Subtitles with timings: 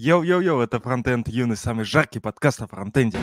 [0.00, 3.18] Йоу-йоу-йоу, это Фронтенд Юность, самый жаркий подкаст о фронтенде.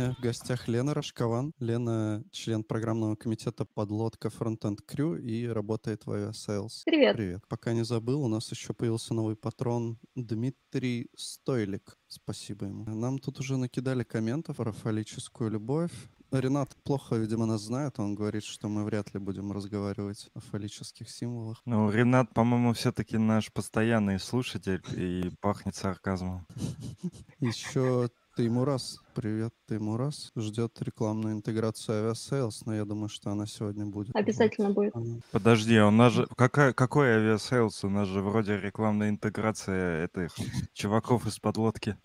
[0.00, 1.52] Сегодня в гостях Лена Рашкован.
[1.58, 6.82] Лена— член программного комитета подлодка Frontend Crew и работает в Sales.
[6.86, 7.16] Привет.
[7.16, 7.42] Привет.
[7.48, 11.98] Пока не забыл, у нас еще появился новый патрон Дмитрий Стойлик.
[12.08, 12.84] Спасибо ему.
[12.84, 15.92] Нам тут уже накидали комментов про фаллическую любовь.
[16.32, 17.98] Ренат плохо, видимо, нас знает.
[17.98, 21.60] Он говорит, что мы вряд ли будем разговаривать о фаллических символах.
[21.64, 26.46] Ну, Ренат, по-моему, все-таки наш постоянный слушатель и пахнет сарказмом.
[27.40, 28.98] Еще Теймурас.
[29.14, 30.30] Привет, Теймурас.
[30.36, 34.14] Ждет рекламную интеграцию Aviasales, но я думаю, что она сегодня будет.
[34.14, 34.94] Обязательно будет.
[34.94, 36.26] Она- Подожди, а у нас же...
[36.36, 37.84] Какая, какой Aviasales?
[37.84, 40.30] У нас же вроде рекламная интеграция этих
[40.72, 41.96] чуваков из подлодки.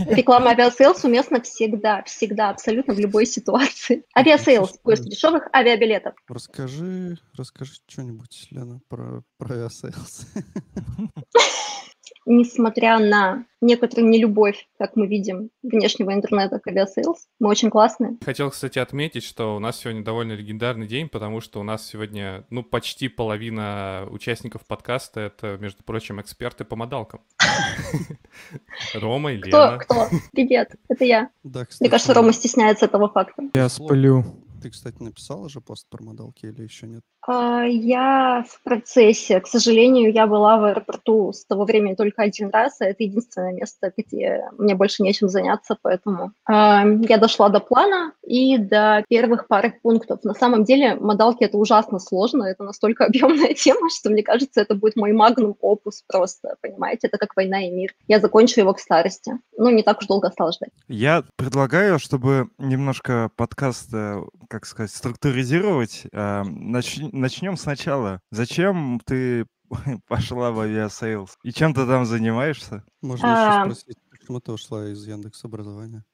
[0.00, 4.04] Реклама Aviasales уместна всегда, всегда, абсолютно в любой ситуации.
[4.14, 6.14] Aviasales, поиск дешевых авиабилетов.
[6.28, 10.26] Расскажи, расскажи что-нибудь, Лена, про, про Aviasales.
[12.24, 18.16] Несмотря на некоторую нелюбовь, как мы видим, внешнего интернета к Aviasales, мы очень классные.
[18.24, 22.44] Хотел, кстати, отметить, что у нас сегодня довольно легендарный день, потому что у нас сегодня,
[22.50, 27.20] ну, почти половина участников подкаста— это, между прочим, эксперты по модалкам.
[28.94, 29.64] Рома и Кто?
[29.64, 29.78] Лена.
[29.78, 30.08] Кто?
[30.32, 31.30] Привет, это я.
[31.42, 33.42] Да, Мне кажется, Рома стесняется этого факта.
[33.54, 34.24] Я сплю.
[34.62, 37.04] Ты, кстати, написала же пост про модалки или еще нет?
[37.26, 39.40] А, Я в процессе.
[39.40, 43.52] К сожалению, я была в аэропорту с того времени только один раз, а это единственное
[43.52, 49.48] место, где мне больше нечем заняться, поэтому а, я дошла до плана и до первых
[49.48, 50.22] пары пунктов.
[50.24, 54.74] На самом деле, модалки это ужасно сложно, это настолько объемная тема, что мне кажется, это
[54.74, 57.08] будет мой магнум опус просто, понимаете?
[57.08, 57.92] Это как война и мир.
[58.06, 59.32] Я закончу его к старости.
[59.56, 60.70] Ну, не так уж долго осталось ждать.
[60.88, 66.04] Я предлагаю, чтобы немножко подкаст, э, как сказать, структуризировать.
[66.12, 68.20] э, нач- Начнем сначала.
[68.30, 69.46] Зачем ты
[70.08, 71.36] пошла в Aviasales?
[71.42, 72.84] И чем ты там занимаешься?
[73.02, 73.64] Можно А.
[73.64, 76.04] еще спросить, почему ты ушла из Яндекс образования?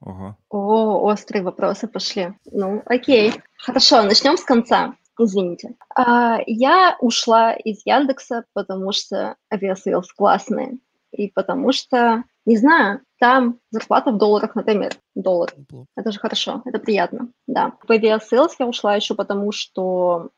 [0.00, 0.36] Ого.
[0.50, 2.34] О, острые вопросы пошли.
[2.50, 3.32] Ну, окей.
[3.58, 4.94] Хорошо, начнем с конца.
[5.18, 5.76] Извините.
[5.94, 10.78] А, я ушла из Яндекса, потому что Aviasales классные.
[11.12, 14.92] И потому что, не знаю, там зарплата в долларах, например.
[15.14, 15.52] Доллар.
[15.96, 17.72] Это же хорошо, это приятно, да.
[17.86, 20.30] В Aviasales я ушла еще потому, что...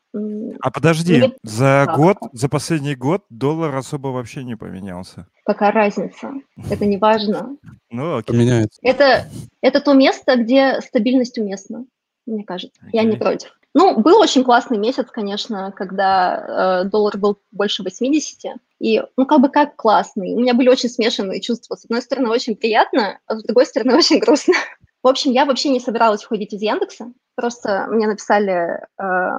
[0.61, 1.95] А подожди, Ну, за так.
[1.95, 5.27] год, за последний год доллар особо вообще не поменялся.
[5.45, 6.33] Какая разница?
[6.69, 7.57] Это не важно.
[7.91, 8.35] Ну, окей.
[8.35, 8.79] Поменяется.
[8.83, 9.25] Это,
[9.61, 11.85] это то место, где стабильность уместна,
[12.27, 12.79] мне кажется.
[12.91, 13.49] Я не против.
[13.73, 18.59] Ну, был очень классный месяц, конечно, когда э, доллар был больше 80.
[18.79, 20.33] И, ну, как бы как классный.
[20.33, 21.75] У меня были очень смешанные чувства.
[21.75, 24.55] С одной стороны, очень приятно, а с другой стороны, очень грустно.
[25.01, 27.11] В общем, я вообще не собиралась уходить из Яндекса.
[27.35, 29.29] Просто мне написали э,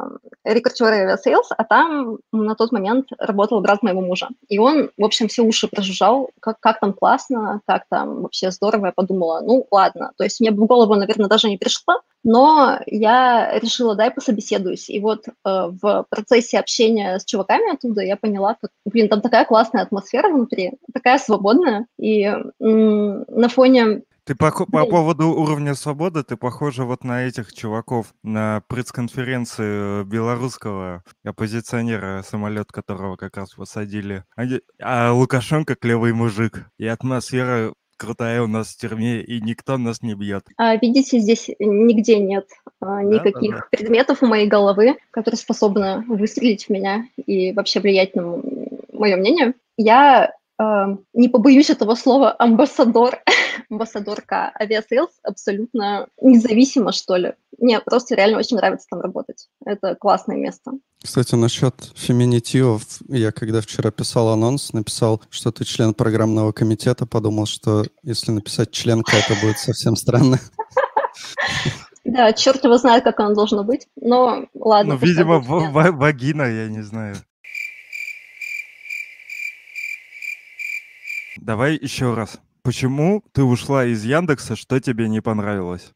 [0.44, 4.28] рекрутеры Aviasales, а там на тот момент работал брат моего мужа.
[4.48, 8.86] И он, в общем, все уши прожужжал, как, как там классно, как там вообще здорово.
[8.86, 10.12] Я подумала, ну ладно.
[10.16, 14.88] То есть мне бы в голову, наверное, даже не пришло, но я решила, дай пособеседуюсь.
[14.88, 19.44] И вот э, в процессе общения с чуваками оттуда я поняла, как, блин, там такая
[19.44, 21.84] классная атмосфера внутри, такая свободная.
[21.98, 27.52] И м, на фоне Ты по, по поводу уровня свободы, ты похожа вот на этих
[27.52, 34.22] чуваков на пресс-конференции белорусского оппозиционера, самолет которого как раз посадили.
[34.36, 36.70] Они- А Лукашенко клевый мужик.
[36.78, 40.44] И атмосфера крутая у нас в тюрьме, и никто нас не бьет.
[40.56, 42.46] А, видите, здесь нигде нет
[42.80, 43.66] а, никаких Да-да-да.
[43.72, 48.40] предметов у моей головы, которые способны выстрелить в меня и вообще влиять на
[48.92, 49.54] мое мнение.
[49.76, 53.18] Я а, не побоюсь этого слова амбассадор,
[53.68, 57.34] амбассадорка Aviasales абсолютно независимо, что ли.
[57.58, 59.48] Мне просто реально очень нравится там работать.
[59.64, 60.72] Это классное место.
[61.02, 67.46] Кстати, насчет феминитивов, я когда вчера писал анонс, написал, что ты член программного комитета, подумал,
[67.46, 70.38] что если написать членка, это будет совсем странно.
[72.04, 74.94] Да, черт его знает, как оно должно быть, но ладно.
[74.94, 77.14] ну, видимо, вагина, я не знаю.
[81.36, 82.38] Давай еще раз.
[82.70, 85.90] Почему ты ушла из Яндекса, что тебе не понравилось?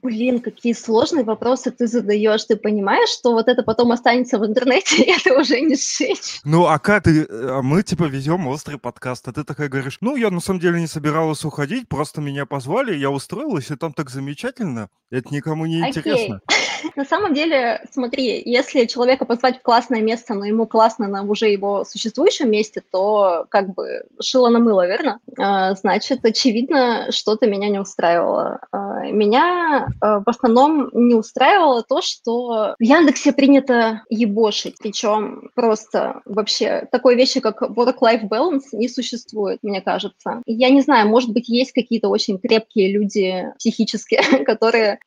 [0.00, 2.44] Блин, какие сложные вопросы ты задаешь.
[2.44, 6.38] Ты понимаешь, что вот это потом останется в интернете, и это уже не сжечь.
[6.44, 7.26] Ну, а как ты...
[7.28, 10.80] а Мы, типа, везем острый подкаст, а ты такая говоришь, ну, я на самом деле
[10.80, 14.90] не собиралась уходить, просто меня позвали, я устроилась, и там так замечательно.
[15.10, 15.98] Это никому не Окей.
[15.98, 16.40] интересно.
[16.96, 21.48] На самом деле, смотри, если человека позвать в классное место, но ему классно на уже
[21.48, 25.20] его существующем месте, то как бы шило на мыло, верно?
[25.38, 28.60] А, Значит, очевидно, что-то меня не устраивало.
[28.72, 36.20] А, Меня а, в основном не устраивало то, что в Яндексе принято ебошить, причем просто
[36.24, 40.42] вообще такой вещи, как work-life balance, не существует, мне кажется.
[40.46, 44.98] Я не знаю, может быть, есть какие-то очень крепкие люди психически, которые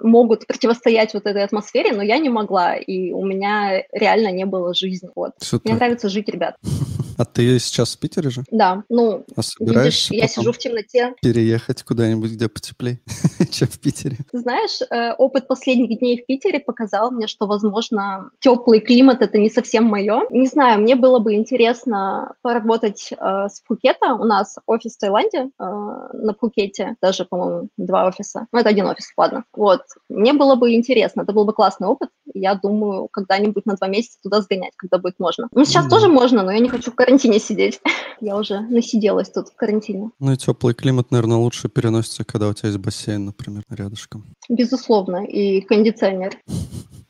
[0.00, 4.74] могут противостоять вот этой атмосфере, но я не могла, и у меня реально не было
[4.74, 5.08] жизни.
[5.14, 5.32] Вот.
[5.38, 6.56] Всё Мне нравится жить, ребят.
[7.20, 8.44] А ты сейчас в Питере же?
[8.50, 11.12] Да, ну, А видишь, я сижу в темноте.
[11.20, 12.98] переехать куда-нибудь, где потеплее,
[13.50, 14.16] чем в Питере?
[14.32, 19.50] Знаешь, э, опыт последних дней в Питере показал мне, что, возможно, теплый климат это не
[19.50, 20.22] совсем мое.
[20.30, 23.16] Не знаю, мне было бы интересно поработать э,
[23.50, 24.14] с Пхукета.
[24.14, 28.46] У нас офис в Таиланде э, на Пхукете, даже, по-моему, два офиса.
[28.50, 29.44] Ну, это один офис, ладно.
[29.52, 29.82] Вот.
[30.08, 32.10] Мне было бы интересно, это был бы классный опыт.
[32.34, 35.48] Я думаю, когда-нибудь на два месяца туда сгонять, когда будет можно.
[35.52, 35.90] Ну, сейчас Мгм.
[35.90, 37.80] тоже можно, но я не хочу в карантине сидеть.
[38.20, 40.10] Я уже насиделась тут в карантине.
[40.18, 44.24] Ну и теплый климат, наверное, лучше переносится, когда у тебя есть бассейн, например, рядышком.
[44.48, 45.24] Безусловно.
[45.24, 46.36] И кондиционер.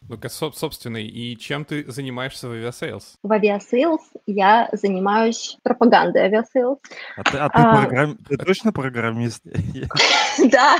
[0.09, 3.15] Ну-ка, соб- собственно, и чем ты занимаешься в Aviasales?
[3.23, 6.79] В Aviasales я занимаюсь пропагандой Aviasales.
[7.17, 7.77] А ты, а ты, А.
[7.83, 9.43] программ- ты точно программист?
[10.51, 10.79] Да.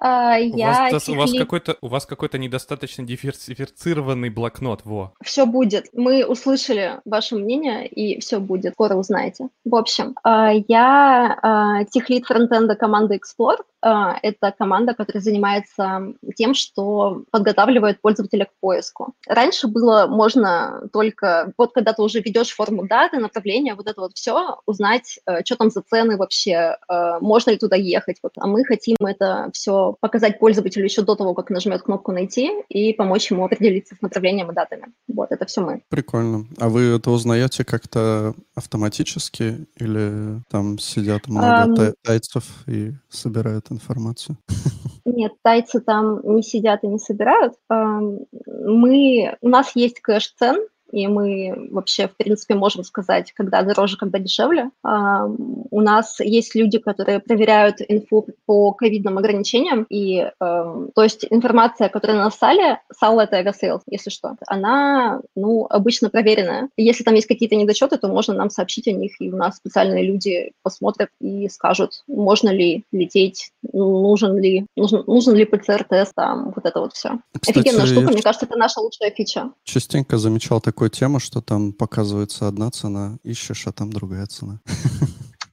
[0.00, 5.12] А, У Я вас, у вас какой-то у вас какой-то недостаточно диверсифицированный блокнот, во.
[5.22, 5.88] Все будет.
[5.92, 8.74] Мы услышали ваше мнение, и все будет.
[8.74, 9.48] Скоро узнаете.
[9.64, 13.58] В общем, а, я а, техлид фронтенда команды Explore.
[13.82, 19.14] А, Это команда, которая занимается тем, что подготавливает пользователя к поиску.
[19.26, 24.12] Раньше было можно только, вот когда ты уже ведешь форму даты, направления, вот это вот
[24.14, 28.18] все, узнать, э, что там за цены вообще, э, можно ли туда ехать.
[28.22, 28.32] Вот.
[28.36, 29.69] А мы хотим это все
[30.00, 34.50] показать пользователю еще до того, как нажмет кнопку «Найти» и помочь ему определиться с направлением
[34.50, 34.86] и датами.
[35.08, 35.82] Вот, это все мы.
[35.88, 36.46] Прикольно.
[36.58, 44.36] А вы это узнаете как-то автоматически или там сидят много тай- тайцев и собирают информацию?
[45.04, 47.54] Нет, тайцы там не сидят и не собирают.
[47.68, 50.56] Мы, у нас есть кэш цен,
[50.92, 54.70] и мы вообще, в принципе, можем сказать, когда дороже, когда дешевле.
[54.82, 55.36] Ам,
[55.70, 61.88] У нас есть люди, которые проверяют инфу по ковидным ограничениям, и, ам, то есть, информация,
[61.88, 66.68] которая на сале, сал— это Aviasales, если что, она, ну, обычно проверенная.
[66.76, 70.04] Если там есть какие-то недочеты, то можно нам сообщить о них, и у нас специальные
[70.04, 76.64] люди посмотрят и скажут, можно ли лететь, нужен ли, нужен, нужен ли ПЦР-тест, там, вот
[76.64, 77.18] это вот все.
[77.40, 79.50] Кстати, Офигенная штука, мне кажется, это наша лучшая фича.
[79.64, 84.60] частенько замечал такую тему, что там показывается одна цена, ищешь, а там другая цена.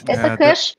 [0.05, 0.75] Это Э, кэш.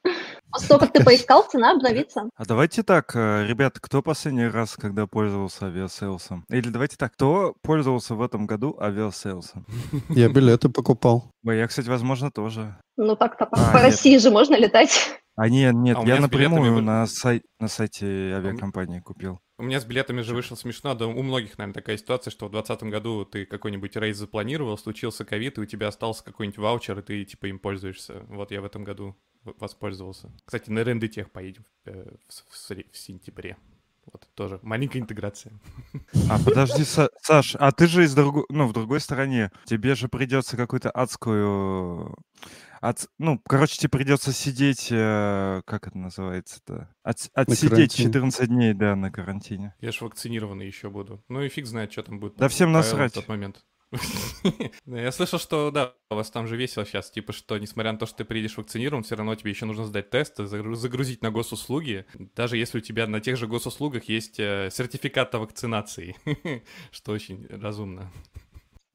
[0.50, 2.30] После того, как ты поискал, цена обновится.
[2.34, 6.46] А давайте так, э, ребята, кто последний раз, когда пользовался Aviasales ом?
[6.48, 9.66] Или давайте так, кто пользовался в этом году Aviasales ом?
[10.08, 11.30] Я билеты покупал.
[11.44, 12.74] Я, кстати, возможно, тоже.
[12.96, 13.84] Ну так-то по, А, по нет.
[13.84, 15.10] России же можно летать.
[15.36, 19.40] А нет, нет, А я билетами напрямую на, сай- на сайте авиакомпании купил.
[19.60, 22.52] У меня с билетами же вышло смешно, да у многих, наверное, такая ситуация, что в
[22.52, 27.02] 2020 году ты какой-нибудь рейс запланировал, случился ковид, и у тебя остался какой-нибудь ваучер, и
[27.02, 28.24] ты типа им пользуешься.
[28.28, 30.30] Вот я в этом году в- воспользовался.
[30.44, 33.56] Кстати, на Рендетех поедем э, в, в сре- в сентябре.
[34.12, 35.52] Вот тоже маленькая интеграция.
[36.30, 39.50] А, подожди, Са- Саш, а ты же из другой, ну, в другой стороне.
[39.64, 42.16] Тебе же придется какую-то адскую...
[42.80, 46.88] ад- Ну, короче, тебе придется сидеть, э, как это называется-то?
[47.04, 48.06] Отс- Отсидеть карантине.
[48.06, 49.74] 14 дней, да, на карантине.
[49.80, 51.22] Я ж вакцинированный еще буду.
[51.28, 52.36] Ну и фиг знает, что там будет.
[52.36, 53.12] Да всем насрать.
[53.12, 53.64] В тот момент.
[54.86, 58.06] Я слышал, что да, у вас там же весело сейчас, типа, что несмотря на то,
[58.06, 62.04] что ты приедешь вакцинирован, все равно тебе еще нужно сдать тесты, загру- загрузить на госуслуги,
[62.36, 66.16] даже если у тебя на тех же госуслугах есть э, сертификат о вакцинации,
[66.90, 68.12] что очень разумно.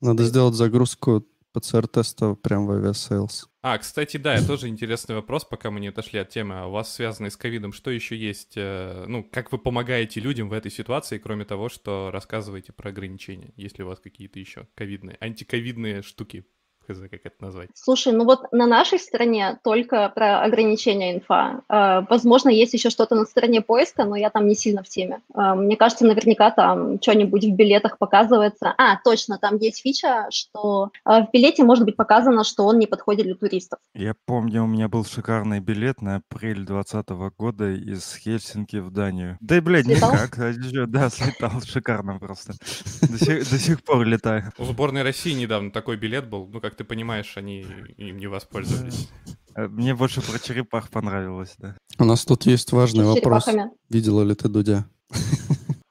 [0.02, 3.50] Надо сделать загрузку ПЦР-теста прямо в Aviasales.
[3.62, 6.56] А, кстати, да, это тоже интересный вопрос, пока мы не отошли от темы.
[6.60, 8.54] А у вас, связанный с ковидом, что еще есть?
[8.58, 13.54] э, Ну, как вы помогаете людям в этой ситуации, кроме того, что рассказываете про ограничения?
[13.56, 16.46] Есть ли у вас какие-то еще ковидные, антиковидные штуки
[16.88, 17.70] хз, как это назвать.
[17.74, 21.62] Слушай, ну вот на нашей стороне только про ограничения инфа.
[21.70, 25.22] Э, Возможно, есть еще что-то на стороне поиска, но я там не сильно в теме.
[25.36, 28.74] Э, Мне кажется, наверняка там что-нибудь в билетах показывается.
[28.78, 32.88] А, точно, там есть фича, что э, в билете может быть показано, что он не
[32.88, 33.80] подходит для туристов.
[33.94, 39.38] Я помню, у меня был шикарный билет на апрель 2020 года из Хельсинки в Данию.
[39.40, 40.14] Да и, блядь, Слетал?
[40.14, 40.38] никак.
[40.40, 40.54] а
[40.88, 41.52] Да, слетал.
[41.66, 42.54] Шикарно просто.
[43.02, 44.52] До сих, до сих пор летаю.
[44.58, 46.48] У сборной России недавно такой билет был.
[46.52, 47.66] Ну, как ты понимаешь, они
[47.98, 49.10] им не воспользовались.
[49.56, 51.78] Э, Мне больше про черепах понравилось, да.
[52.00, 53.48] У нас тут есть важный вопрос.
[53.90, 54.86] Видела ли ты Дудя?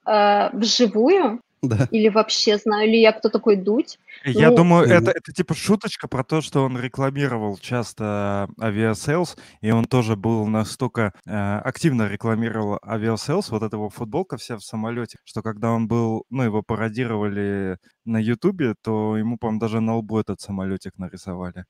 [0.06, 1.40] Э, Вживую?
[1.62, 1.88] Да.
[1.92, 3.98] Или вообще знаю ли я, кто такой Дудь?
[4.24, 9.70] Я Ну, думаю, это, это типа шуточка про то, что он рекламировал часто Aviasales, и
[9.70, 15.18] он тоже был настолько э, активно рекламировал Aviasales, вот эта его футболка вся в самолете,
[15.24, 20.18] что когда он был, ну, его пародировали на Ютубе, то ему, по-моему, даже на лбу
[20.18, 21.64] этот самолетик нарисовали.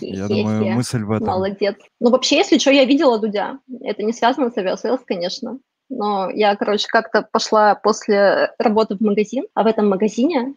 [0.00, 1.28] Я думаю, мысль в этом.
[1.28, 1.76] Молодец.
[2.00, 3.58] Ну, вообще, если что, я видела Дудя.
[3.82, 5.58] Это не связано с Aviasales, конечно.
[5.90, 10.54] Но я, короче, как-то пошла после работы в магазин, а в этом магазине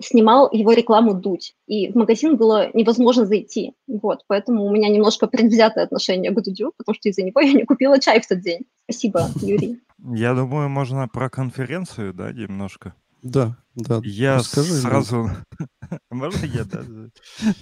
[0.00, 1.54] снимал его рекламу Дудь.
[1.66, 3.74] И в магазин было невозможно зайти.
[3.86, 7.64] Вот, поэтому у меня немножко предвзятое отношение к Дудю, потому что из-за него я не
[7.64, 8.66] купила чай в тот день.
[8.84, 9.80] Спасибо, Юрий.
[10.14, 12.94] Я думаю, можно про конференцию, да, немножко.
[13.22, 14.00] Да, да.
[14.04, 15.30] Я Расскажи, сразу...
[16.10, 16.84] Можно я, да?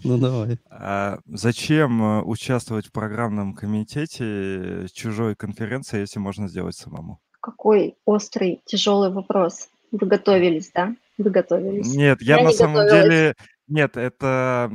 [0.05, 0.59] Ну давай.
[0.69, 7.21] А зачем э, участвовать в программном комитете чужой конференции, если можно сделать самому?
[7.41, 9.69] Какой острый, тяжелый вопрос.
[9.93, 10.95] Вы готовились, да?
[11.19, 11.95] Вы готовились.
[11.95, 13.05] Нет, я, Я на не самом готовилась.
[13.05, 13.35] деле...
[13.69, 14.71] Нет, это,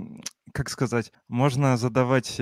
[0.53, 2.39] как сказать, можно задавать...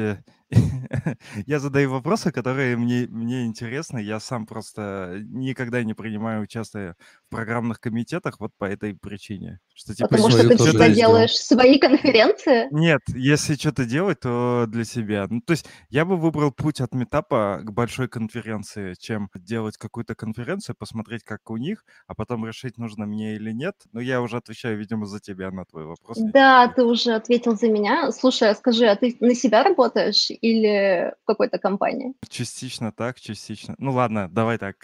[0.51, 0.55] э,
[1.45, 3.99] Я задаю вопросы, которые мне, мне интересны.
[3.99, 6.95] Я сам просто никогда не принимаю участие
[7.27, 9.59] в программных комитетах вот по этой причине.
[9.73, 10.93] Что, типа, Потому что ты сделал.
[10.93, 12.67] делаешь свои конференции.
[12.71, 15.27] Нет, если что-то делать, то для себя.
[15.29, 20.15] Ну, то есть я бы выбрал путь от метапа к большой конференции, чем делать какую-то
[20.15, 23.75] конференцию, посмотреть, как у них, а потом решить, нужно мне или нет.
[23.93, 26.17] Но я уже отвечаю, видимо, за тебя на твой вопрос.
[26.19, 28.11] Да, ты уже ответил за меня.
[28.11, 32.13] Слушай, а скажи, а ты на себя работаешь или в какой-то компании?
[32.27, 33.75] Частично так, частично.
[33.77, 34.75] Ну ладно, давай так.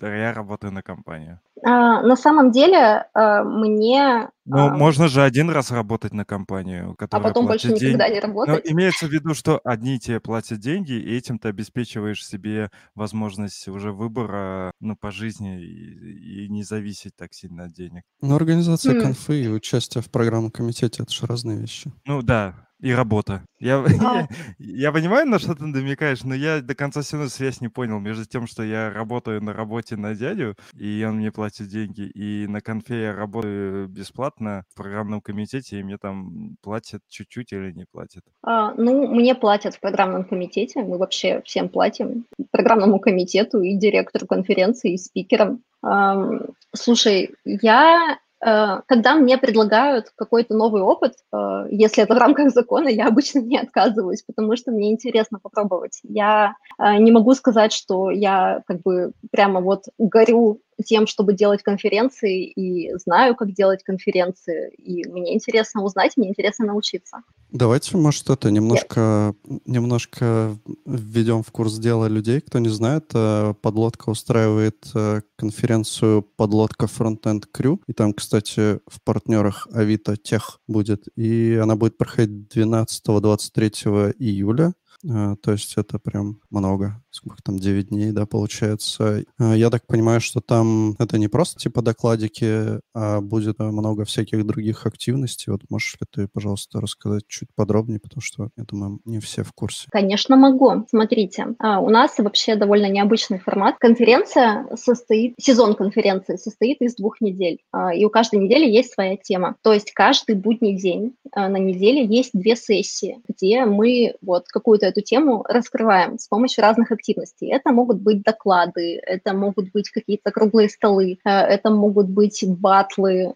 [0.00, 1.40] Я работаю на компанию.
[1.64, 4.30] А, на самом деле а, мне...
[4.44, 8.08] Ну, а, можно же один раз работать на компанию, а которая потом больше платит никогда
[8.08, 8.14] деньги.
[8.16, 8.72] не Но работать.
[8.72, 13.92] имеется в виду, что одни тебе платят деньги, и этим ты обеспечиваешь себе возможность уже
[13.92, 18.02] выбора, ну, по жизни и, и не зависеть так сильно от денег.
[18.20, 19.02] Ну, организация Хм.
[19.02, 21.92] конфы и участие в программном комитете— это же разные вещи.
[22.06, 23.44] Ну да, и работа.
[23.60, 24.26] Я, А.
[24.58, 28.00] я понимаю, на что ты намекаешь, но я до конца все равно связь не понял
[28.00, 32.46] между тем, что я работаю на работе на дядю, и он мне платит деньги, и
[32.48, 37.86] на конфе я работаю бесплатно в программном комитете, и мне там платят чуть-чуть или не
[37.90, 38.24] платят.
[38.42, 40.82] А, ну, мне платят в программном комитете.
[40.82, 42.26] Мы вообще всем платим.
[42.50, 45.62] Программному комитету и директору конференции, и спикерам.
[45.82, 46.40] Ам,
[46.74, 48.18] слушай, я...
[48.44, 53.40] э, Когда мне предлагают какой-то новый опыт, э, если это в рамках закона, я обычно
[53.40, 56.00] не отказываюсь, потому что мне интересно попробовать.
[56.02, 61.62] Я э, не могу сказать, что я как бы прямо вот горю тем, чтобы делать
[61.62, 67.18] конференции, и знаю, как делать конференции, и мне интересно узнать, мне интересно научиться.
[67.50, 69.34] Давайте, может, это немножко,
[69.66, 73.10] немножко введем в курс дела людей, кто не знает.
[73.14, 77.80] э, Подлодка устраивает э, конференцию «Подлодка Frontend Crew».
[77.86, 81.08] И там, кстати, в партнерах Авито Тех будет.
[81.14, 84.72] И она будет проходить 12-23 июля.
[85.04, 87.02] Э, То есть это прям много.
[87.10, 89.24] Сколько там, 9 дней, да, получается.
[89.38, 94.04] Э, Я так понимаю, что там это не просто типа докладики, а будет э, много
[94.04, 95.52] всяких других активностей.
[95.52, 99.52] Вот можешь ли ты, пожалуйста, рассказать чуть подробнее, потому что, я думаю, не все в
[99.52, 99.88] курсе.
[99.90, 100.86] Конечно, могу.
[100.88, 103.76] Смотрите, а, у нас вообще довольно необычный формат.
[103.78, 109.16] Конференция состоит, сезон конференции состоит из двух недель, а, и у каждой недели есть своя
[109.16, 109.56] тема.
[109.62, 115.00] То есть каждый будний день на неделе есть две сессии, где мы вот какую-то эту
[115.02, 117.52] тему раскрываем с помощью разных активностей.
[117.52, 123.34] Это могут быть доклады, это могут быть какие-то круглые столы, э, это могут быть батлы,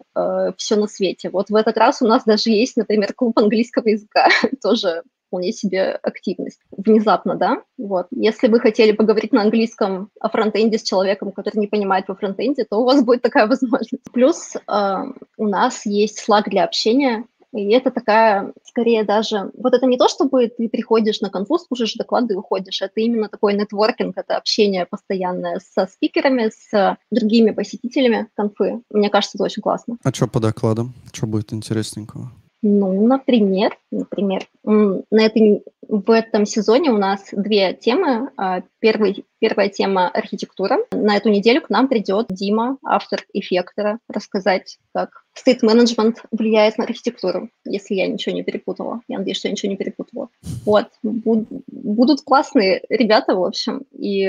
[0.57, 1.29] все на свете.
[1.29, 4.27] Вот в этот раз у нас даже есть, например, клуб английского языка,
[4.61, 6.59] тоже вполне себе активность.
[6.71, 7.61] Внезапно, да?
[7.77, 8.07] Вот.
[8.11, 12.65] Если вы хотели поговорить на английском о фронтенде с человеком, который не понимает во фронтенде,
[12.65, 14.11] то у вас будет такая возможность.
[14.13, 14.95] Плюс э,
[15.37, 20.07] у нас есть Slack для общения, и это такая, скорее даже, вот это не то,
[20.07, 24.85] чтобы ты приходишь на конфу, слушаешь доклады и уходишь, это именно такой нетворкинг, это общение
[24.85, 28.81] постоянное со спикерами, с другими посетителями конфы.
[28.91, 29.97] Мне кажется, это очень классно.
[30.03, 30.93] А что по докладам?
[31.11, 32.31] Что будет интересненького?
[32.63, 38.29] Ну, например, например, на этой, в этом сезоне у нас две темы.
[38.37, 40.77] А, Первый, первая тема– архитектура.
[40.91, 47.49] На эту неделю к нам придет Дима, автор эффектора, рассказать, как стейт-менеджмент влияет на архитектуру,
[47.65, 49.01] если я ничего не перепутала.
[49.07, 50.29] Я надеюсь, что я ничего не перепутала.
[50.65, 50.89] Вот.
[51.03, 53.83] Буд- Будут классные ребята, в общем.
[53.97, 54.25] И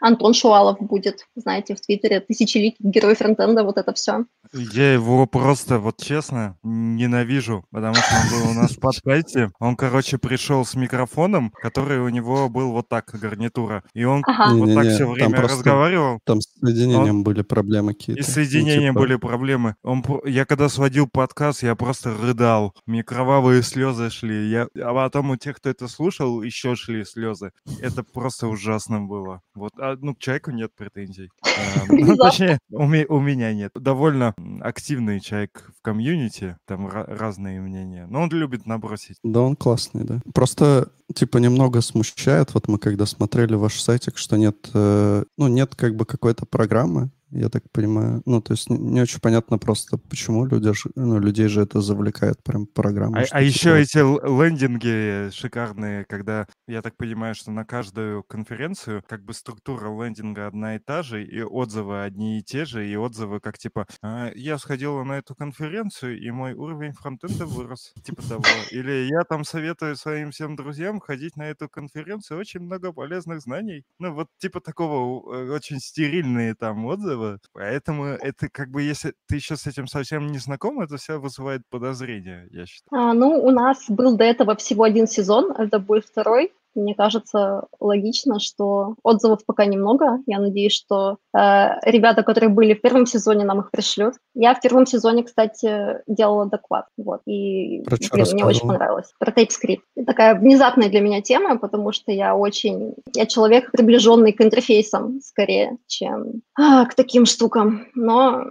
[0.00, 4.24] Антон Шуалов будет, знаете, в Твиттере тысячеликий герой фронтенда, вот это все.
[4.52, 9.50] Я его просто, вот честно, ненавижу, потому что он был у нас в подкасте.
[9.58, 13.82] Он, короче, пришел с микрофоном, который у него был вот так, гарнитура.
[13.94, 14.54] И он Ага.
[14.54, 16.20] вот так Не-не-не, все там время просто- разговаривал.
[16.24, 18.20] Там с соединением были проблемы какие-то.
[18.20, 19.74] И с Ну, соединением типа, были проблемы.
[19.82, 22.74] Он, я когда сводил подкаст, я просто рыдал.
[22.86, 24.48] Мне кровавые слезы шли.
[24.50, 27.50] Я, а потом у тех, кто это слушал, еще шли слезы.
[27.80, 29.40] Это просто ужасно было.
[29.54, 31.30] Вот, а, ну, к человеку нет претензий.
[31.42, 31.48] А,
[31.88, 33.72] ну, точнее, у, ме- у меня нет.
[33.74, 38.06] Довольно активный человек в комьюнити, там ра- разные мнения.
[38.08, 39.18] Но он любит набросить.
[39.22, 40.20] Да, он классный, да.
[40.34, 45.74] Просто, типа, немного смущает, вот мы когда смотрели ваш сайтик, что нет, э, ну, нет
[45.74, 48.22] как бы какой-то программы, я так понимаю.
[48.26, 52.66] Ну, то есть не, очень понятно просто, почему люди, ну, людей же это завлекает прям
[52.66, 53.18] программа.
[53.18, 59.04] А, а типа еще эти лендинги шикарные, когда я так понимаю, что на каждую конференцию
[59.08, 62.96] как бы структура лендинга одна и та же, и отзывы одни и те же, и
[62.96, 68.22] отзывы как типа «А, «Я сходила на эту конференцию, и мой уровень фронтенда вырос», типа
[68.28, 68.44] того.
[68.70, 73.84] Или «Я там советую своим всем друзьям ходить на эту конференцию, очень много полезных знаний».
[73.98, 77.19] Ну вот типа такого э, очень стерильные там отзывы.
[77.52, 81.62] Поэтому это как бы если ты еще с этим совсем не знаком, это все вызывает
[81.70, 83.02] подозрения, я считаю.
[83.02, 86.52] А, ну, у нас был до этого всего один сезон, это будет второй.
[86.74, 90.18] Мне кажется, логично, что отзывов пока немного.
[90.26, 91.38] Я надеюсь, что э,
[91.84, 94.14] ребята, которые были в первом сезоне, нам их пришлют.
[94.34, 96.86] Я в первом сезоне, кстати, делала доклад.
[96.96, 99.12] Вот, и Про блин, мне очень понравилось.
[99.18, 99.80] Про TypeScript.
[100.06, 102.94] Такая внезапная для меня тема, потому что я очень...
[103.14, 107.86] Я человек, приближенный к интерфейсам скорее, чем а, к таким штукам.
[107.94, 108.44] Но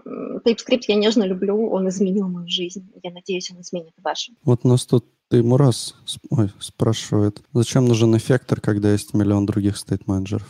[0.45, 2.91] TypeScript я нежно люблю, он изменил мою жизнь.
[3.03, 4.33] Я надеюсь, он изменит вашу.
[4.43, 10.47] Вот нас тут Таймураз сп- ой, спрашивает, зачем нужен эффектор, когда есть миллион других стейт-менеджеров?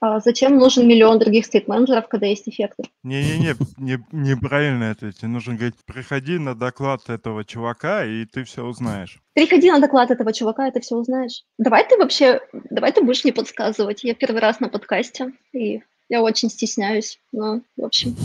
[0.00, 2.86] А зачем нужен миллион других стейт-менеджеров, когда есть эффектор?
[3.04, 5.12] Не-не-не, не- неправильно это.
[5.12, 9.20] Тебе нужно говорить, приходи на доклад этого чувака, и ты все узнаешь.
[9.32, 11.44] Приходи на доклад этого чувака, и ты все узнаешь.
[11.58, 14.02] Давай ты вообще, давай ты будешь мне подсказывать.
[14.02, 17.20] Я первый раз на подкасте, и я очень стесняюсь.
[17.32, 18.16] Ну, в общем,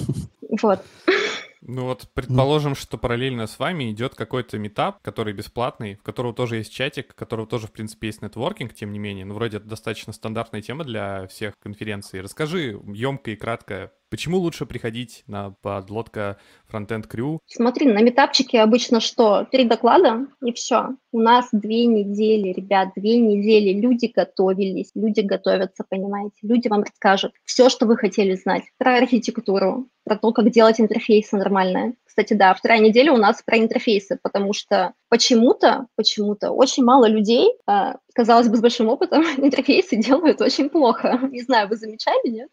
[0.62, 0.84] вот.
[1.62, 6.58] Ну вот, предположим, что параллельно с вами идет какой-то метап, который бесплатный, в которого тоже
[6.58, 9.26] есть чатик, в которого тоже, в принципе, есть нетворкинг, тем не менее.
[9.26, 12.22] Ну, вроде это достаточно стандартная тема для всех конференций.
[12.22, 16.38] Расскажи емко и кратко, почему лучше приходить на подлодка
[16.72, 17.39] Frontend Crew?
[17.48, 19.48] Смотри, на метапчике обычно что?
[19.52, 20.95] Три доклада, и все.
[21.12, 23.80] У нас две недели, ребят, две недели.
[23.80, 26.36] Люди готовились, люди готовятся, понимаете?
[26.43, 31.38] Люди вам расскажут все, что вы хотели знать про архитектуру, про то, как делать интерфейсы
[31.38, 31.93] нормальные.
[32.06, 37.54] Кстати, да, вторая неделя у нас про интерфейсы, потому что почему-то, почему-то очень мало людей,
[37.65, 41.19] а, казалось бы, с большим опытом, интерфейсы делают очень плохо.
[41.32, 42.50] Не знаю, вы замечали, нет?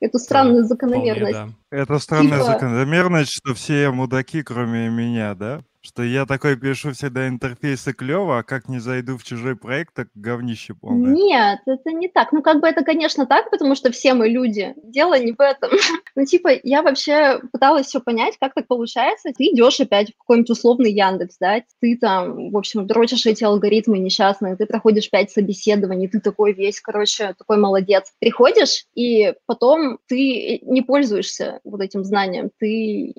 [0.00, 1.32] Эту странную Вполне, закономерность.
[1.32, 1.48] да.
[1.74, 5.60] Это странная Типа- закономерность, что все мудаки, кроме меня, да?
[5.86, 10.08] Что я такой пишу всегда интерфейсы клево, а как не зайду в чужой проект, так
[10.14, 11.12] говнище полное.
[11.12, 12.32] Нет, это не так.
[12.32, 14.72] Ну, как бы это, конечно, так, потому что все мы люди.
[14.82, 15.70] Дело не в этом.
[16.16, 19.32] Ну, типа, я вообще пыталась все понять, как так получается.
[19.36, 23.98] Ты идешь опять в какой-нибудь условный Яндекс, да, ты там, в общем, дрочишь эти алгоритмы
[23.98, 28.12] несчастные, ты проходишь пять собеседований, ты такой весь, короче, такой молодец.
[28.20, 32.50] Приходишь, и потом ты не пользуешься вот этим знанием.
[32.58, 33.12] Ты,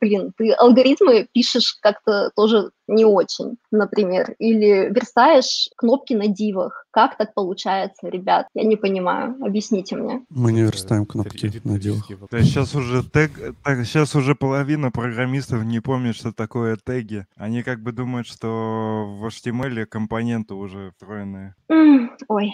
[0.00, 6.86] блин, ты алгоритмы пишешь как-то тоже не очень, например, или верстаешь кнопки на дивах.
[6.90, 8.48] Как так получается, ребят?
[8.54, 9.36] Я не понимаю.
[9.44, 10.24] Объясните мне.
[10.30, 12.08] Мы не верстаем кнопки на дивах.
[12.30, 13.30] Да, сейчас уже тег,
[13.62, 17.26] так, сейчас уже половина программистов не помнит, что такое теги.
[17.36, 21.54] Они как бы думают, что в HTML компоненты уже встроенные.
[21.68, 22.52] М, Ой.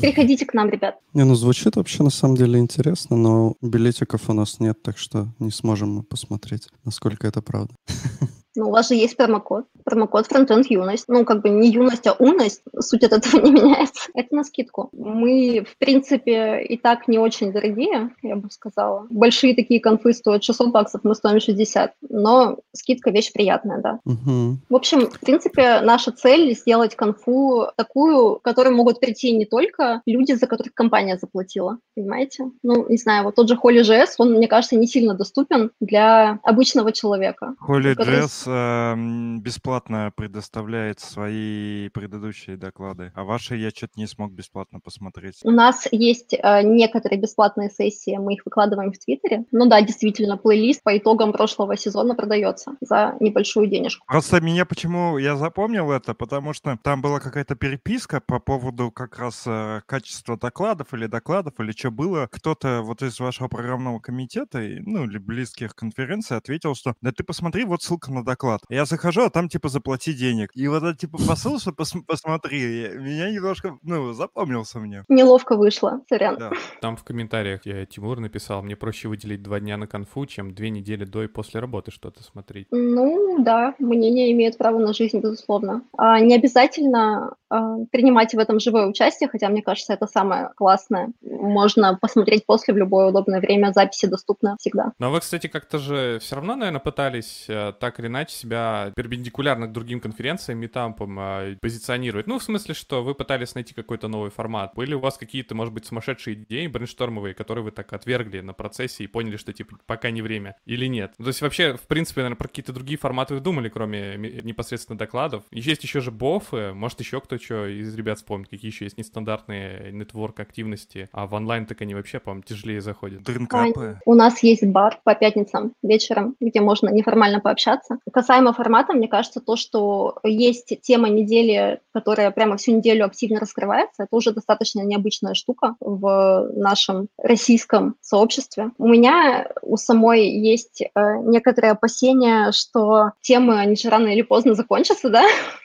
[0.00, 0.98] Приходите к нам, ребят.
[1.14, 5.28] Не, ну звучит вообще на самом деле интересно, но билетиков у нас нет, так что
[5.40, 7.74] не сможем мы посмотреть, насколько это правда.
[8.56, 9.64] Ну, у вас же есть промокод.
[9.84, 11.04] Промокод фронтенд юность.
[11.08, 12.62] Ну, как бы не юность, а умность.
[12.78, 14.10] Суть от этого не меняется.
[14.14, 14.90] Это на скидку.
[14.92, 19.06] Мы, в принципе, и так не очень дорогие, я бы сказала.
[19.10, 21.94] Большие такие конфы стоят 600 баксов, мы стоим 60.
[22.08, 24.00] Но скидка вещь приятная, да.
[24.04, 24.58] Угу.
[24.68, 30.02] В общем, в принципе, наша цель сделать конфу такую, в которую могут прийти не только
[30.06, 32.50] люди, за которых компания заплатила, понимаете?
[32.62, 36.92] Ну, не знаю, вот тот же Holy.js, он, мне кажется, не сильно доступен для обычного
[36.92, 37.54] человека.
[37.66, 44.80] Holy который Эм, бесплатно предоставляет свои предыдущие доклады, а ваши я что-то не смог бесплатно
[44.80, 45.40] посмотреть.
[45.42, 49.44] У нас есть э, некоторые бесплатные сессии, мы их выкладываем в Твиттере.
[49.52, 54.06] Ну да, действительно, плейлист по итогам прошлого сезона продается за небольшую денежку.
[54.06, 59.18] Просто меня почему я запомнил это, потому что там была какая-то переписка по поводу как
[59.18, 62.28] раз э, качества докладов или докладов, или что было.
[62.30, 67.64] Кто-то вот из вашего программного комитета, ну, или близких конференций ответил, что да ты посмотри,
[67.64, 68.33] вот ссылка на доклад.
[68.68, 70.50] Я захожу, а там типа заплати денег.
[70.54, 75.04] И вот этот типа посыл, что пос- посмотри, я- меня немножко, ну, запомнился мне.
[75.08, 76.36] Неловко вышло, сорян.
[76.38, 76.50] Да.
[76.80, 80.70] Там в комментариях я Тимур написал, мне проще выделить два дня на конфу, чем две
[80.70, 82.66] недели до и после работы что-то смотреть.
[82.70, 85.82] Ну да, мнение имеет право на жизнь, безусловно.
[85.96, 91.12] А, не обязательно а, принимать в этом живое участие, хотя мне кажется, это самое классное.
[91.22, 94.92] Можно посмотреть после в любое удобное время, записи доступны всегда.
[94.98, 99.68] Но вы, кстати, как-то же все равно, наверное, пытались э, так или иначе себя перпендикулярно
[99.68, 102.26] к другим конференциям, метампам э, позиционировать.
[102.26, 104.74] Ну, в смысле, что вы пытались найти какой-то новый формат.
[104.74, 109.04] Были у вас какие-то, может быть, сумасшедшие идеи брейнштормовые, которые вы так отвергли на процессе
[109.04, 110.56] и поняли, что, типа, пока не время?
[110.64, 111.12] Или нет?
[111.18, 114.98] Ну, То есть вообще, в принципе, наверное, про какие-то другие форматы вы думали, кроме непосредственно
[114.98, 115.44] докладов.
[115.52, 119.92] Есть еще же бофы, может, еще кто что из ребят вспомнит, какие еще есть нестандартные
[119.92, 123.22] нетворк активности, а в онлайн так они вообще, по-моему, тяжелее заходят.
[123.22, 124.00] Дринкапы.
[124.06, 127.98] У нас есть бар по пятницам вечером, где можно неформально пообщаться.
[128.12, 134.04] Касаемо формата, мне кажется, то, что есть тема недели, которая прямо всю неделю активно раскрывается,
[134.04, 138.70] это уже достаточно необычная штука в нашем российском сообществе.
[138.78, 140.88] У меня у самой есть э,
[141.24, 145.24] некоторые опасения, что темы, они же рано или поздно закончатся, да?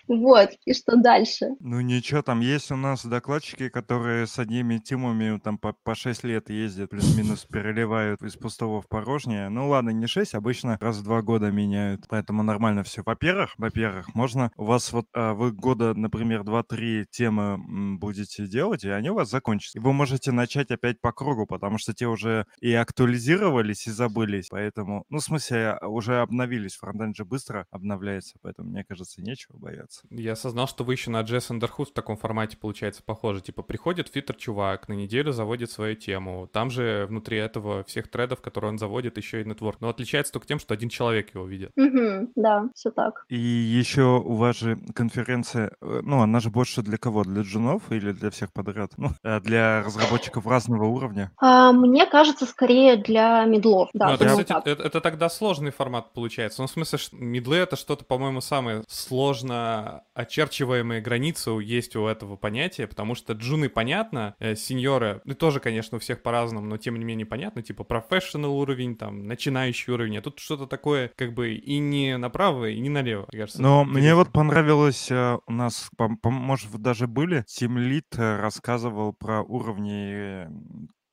[0.09, 1.49] Вот, и что дальше?
[1.59, 6.23] Ну ничего, там есть у нас докладчики, которые с одними темами там по, по 6
[6.23, 9.49] лет ездят, плюс-минус переливают из пустого в порожнее.
[9.49, 13.03] Ну ладно, не 6, обычно раз в два года меняют, поэтому нормально все.
[13.05, 18.89] Во-первых, во-первых, можно у вас вот а, вы года, например, 2-3 темы будете делать, и
[18.89, 19.77] они у вас закончатся.
[19.77, 24.47] И вы можете начать опять по кругу, потому что те уже и актуализировались, и забылись.
[24.49, 26.77] Поэтому, ну, в смысле, уже обновились.
[26.77, 29.98] Фронтенд же быстро обновляется, поэтому, мне кажется, нечего бояться.
[30.09, 33.41] Я осознал, что вы еще на JS Underhood в таком формате, получается, похоже.
[33.41, 36.47] Типа, приходит фитер-чувак, на неделю заводит свою тему.
[36.51, 39.81] Там же внутри этого всех тредов, которые он заводит, еще и нетворк.
[39.81, 41.71] Но отличается только тем, что один человек его видит.
[41.75, 43.25] Мгм, да, все так.
[43.29, 47.23] И еще у вас же конференция, э, ну, она же больше для кого?
[47.23, 48.91] Для джунов или для всех подряд?
[48.97, 51.31] Ну, э, для разработчиков разного уровня.
[51.37, 53.89] А, мне кажется, скорее для медлов.
[53.93, 54.67] Да, ну, это, кстати, так.
[54.67, 56.61] это, это тогда сложный формат получается.
[56.61, 62.35] Ну, в смысле, что мидлы— это что-то, по-моему, самое сложно очерчиваемые границы есть у этого
[62.35, 66.97] понятия, потому что джуны понятно, э, сеньоры, ну, тоже, конечно, у всех по-разному, но тем
[66.97, 71.53] не менее понятно, типа профессионал уровень, там, начинающий уровень, а тут что-то такое, как бы,
[71.53, 73.61] и не направо, и не налево, мне кажется.
[73.61, 73.99] Но интересно.
[73.99, 79.41] мне вот понравилось, э, у нас, пом- пом- может, даже были, Тим Лид рассказывал про
[79.41, 80.47] уровни э,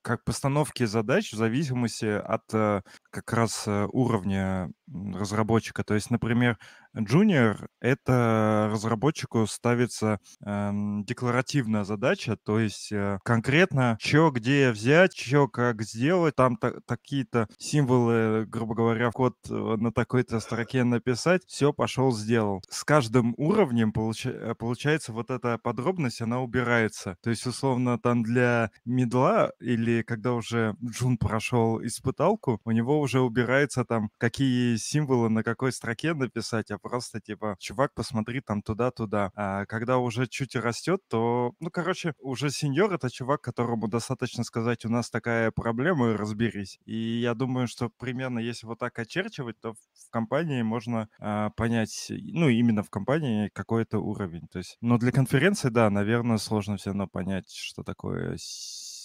[0.07, 5.83] как постановки задач в зависимости от э, как раз э, уровня разработчика.
[5.83, 6.59] То есть, например,
[6.97, 15.47] Junior— это разработчику ставится эм, декларативная задача, то есть э, конкретно что где взять, что
[15.49, 21.73] как сделать, там та- такие-то символы, грубо говоря, код э, на такой-то строке написать, все,
[21.73, 22.63] пошел, сделал.
[22.71, 27.17] С каждым уровнем получа- э, получается вот эта подробность, она убирается.
[27.23, 33.21] То есть, условно, там для медла или когда уже Джун прошел испыталку, у него уже
[33.21, 39.31] убирается там, какие символы на какой строке написать, а просто типа, чувак, посмотри там туда-туда.
[39.35, 44.85] А когда уже чуть растет, то, ну, короче, уже сеньор— это чувак, которому достаточно сказать,
[44.85, 46.79] у нас такая проблема, и разберись.
[46.85, 52.07] И я думаю, что примерно если вот так очерчивать, то в компании можно а, понять,
[52.11, 54.47] ну, именно в компании какой-то уровень.
[54.49, 58.37] То есть, но для конференции, да, наверное, сложно все равно понять, что такое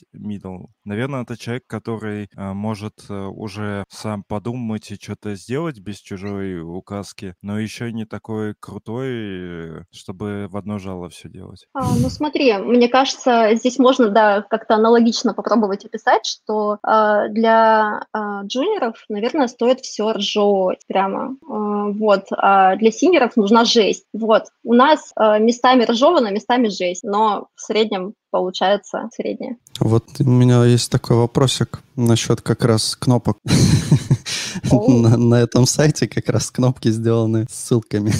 [0.01, 0.67] с- middle.
[0.85, 6.61] Наверное, это человек, который а, может а, уже сам подумать и что-то сделать без чужой
[6.61, 11.65] указки, но еще не такой крутой, э, чтобы в одно жало все делать.
[11.73, 18.05] А, ну смотри, мне кажется, здесь можно, да, как-то аналогично попробовать описать, что а, для
[18.13, 24.43] а, джуниоров, наверное, стоит все ржать прямо, А, вот, а для синеров нужна жесть, вот.
[24.63, 29.57] У нас а, местами ржовано, местами жесть, но в среднем получается среднее.
[29.91, 33.39] Вот у меня есть такой вопросик насчет как раз кнопок.
[34.71, 38.13] На на этом сайте как раз кнопки сделаны ссылками.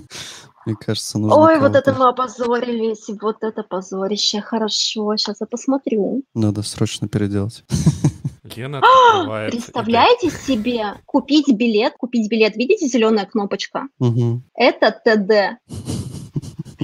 [0.66, 6.24] Мне кажется, нужно Ой, вот это мы опозорились, вот это позорище, хорошо, сейчас я посмотрю.
[6.34, 7.62] Надо срочно переделать.
[8.50, 8.82] Кеннет
[9.14, 9.56] открывается.
[9.56, 13.86] и Представляете себе купить билет, купить билет, видите зеленая кнопочка?
[14.56, 15.60] Это ТД.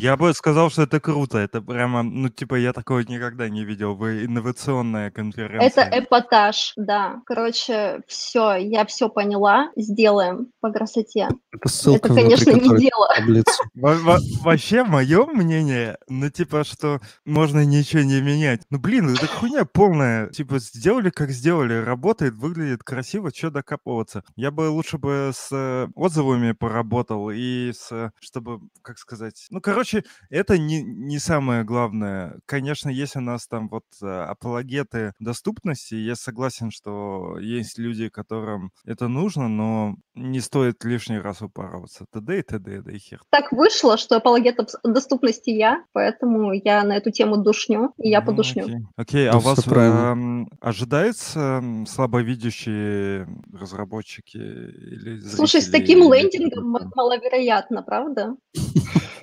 [0.01, 1.39] Я бы сказал, что это круто.
[1.39, 3.95] Это прямо, ну, типа, я такого никогда не видел.
[3.95, 5.85] Вы инновационная конференция.
[5.85, 7.21] Это эпатаж, да.
[7.27, 9.71] Короче, все, я все поняла.
[9.77, 11.29] Сделаем по красоте.
[11.53, 13.09] Это ссылка Это, внутри конечно, не дело.
[13.15, 13.63] таблица.
[13.75, 18.63] Во- во- Вообще, мое мнение, ну, типа, что можно ничего не менять.
[18.71, 20.29] Ну, блин, это хуйня полная.
[20.29, 24.25] Типа, сделали, как сделали, работает, выглядит красиво, что докапываться.
[24.37, 29.61] Я бы лучше бы с э, отзывами поработал и с, э, чтобы, как сказать, ну,
[29.61, 29.90] короче,
[30.31, 32.39] это не, не самое главное.
[32.47, 38.73] Конечно, есть у нас там вот э, апологеты доступности, я согласен, что есть люди, которым
[38.85, 42.07] это нужно, но не стоит лишний раз упарываться.
[42.11, 43.23] ТД и ТД, да и хер.
[43.31, 48.27] Так вышло, что апологет доступности я, поэтому я на эту тему душню, и я Ну,
[48.27, 48.65] подушню.
[48.65, 57.83] Окей, Окей, а у вас эм, ожидается слабовидящие разработчики или Слушай, с таким лендингом маловероятно,
[57.83, 58.37] правда?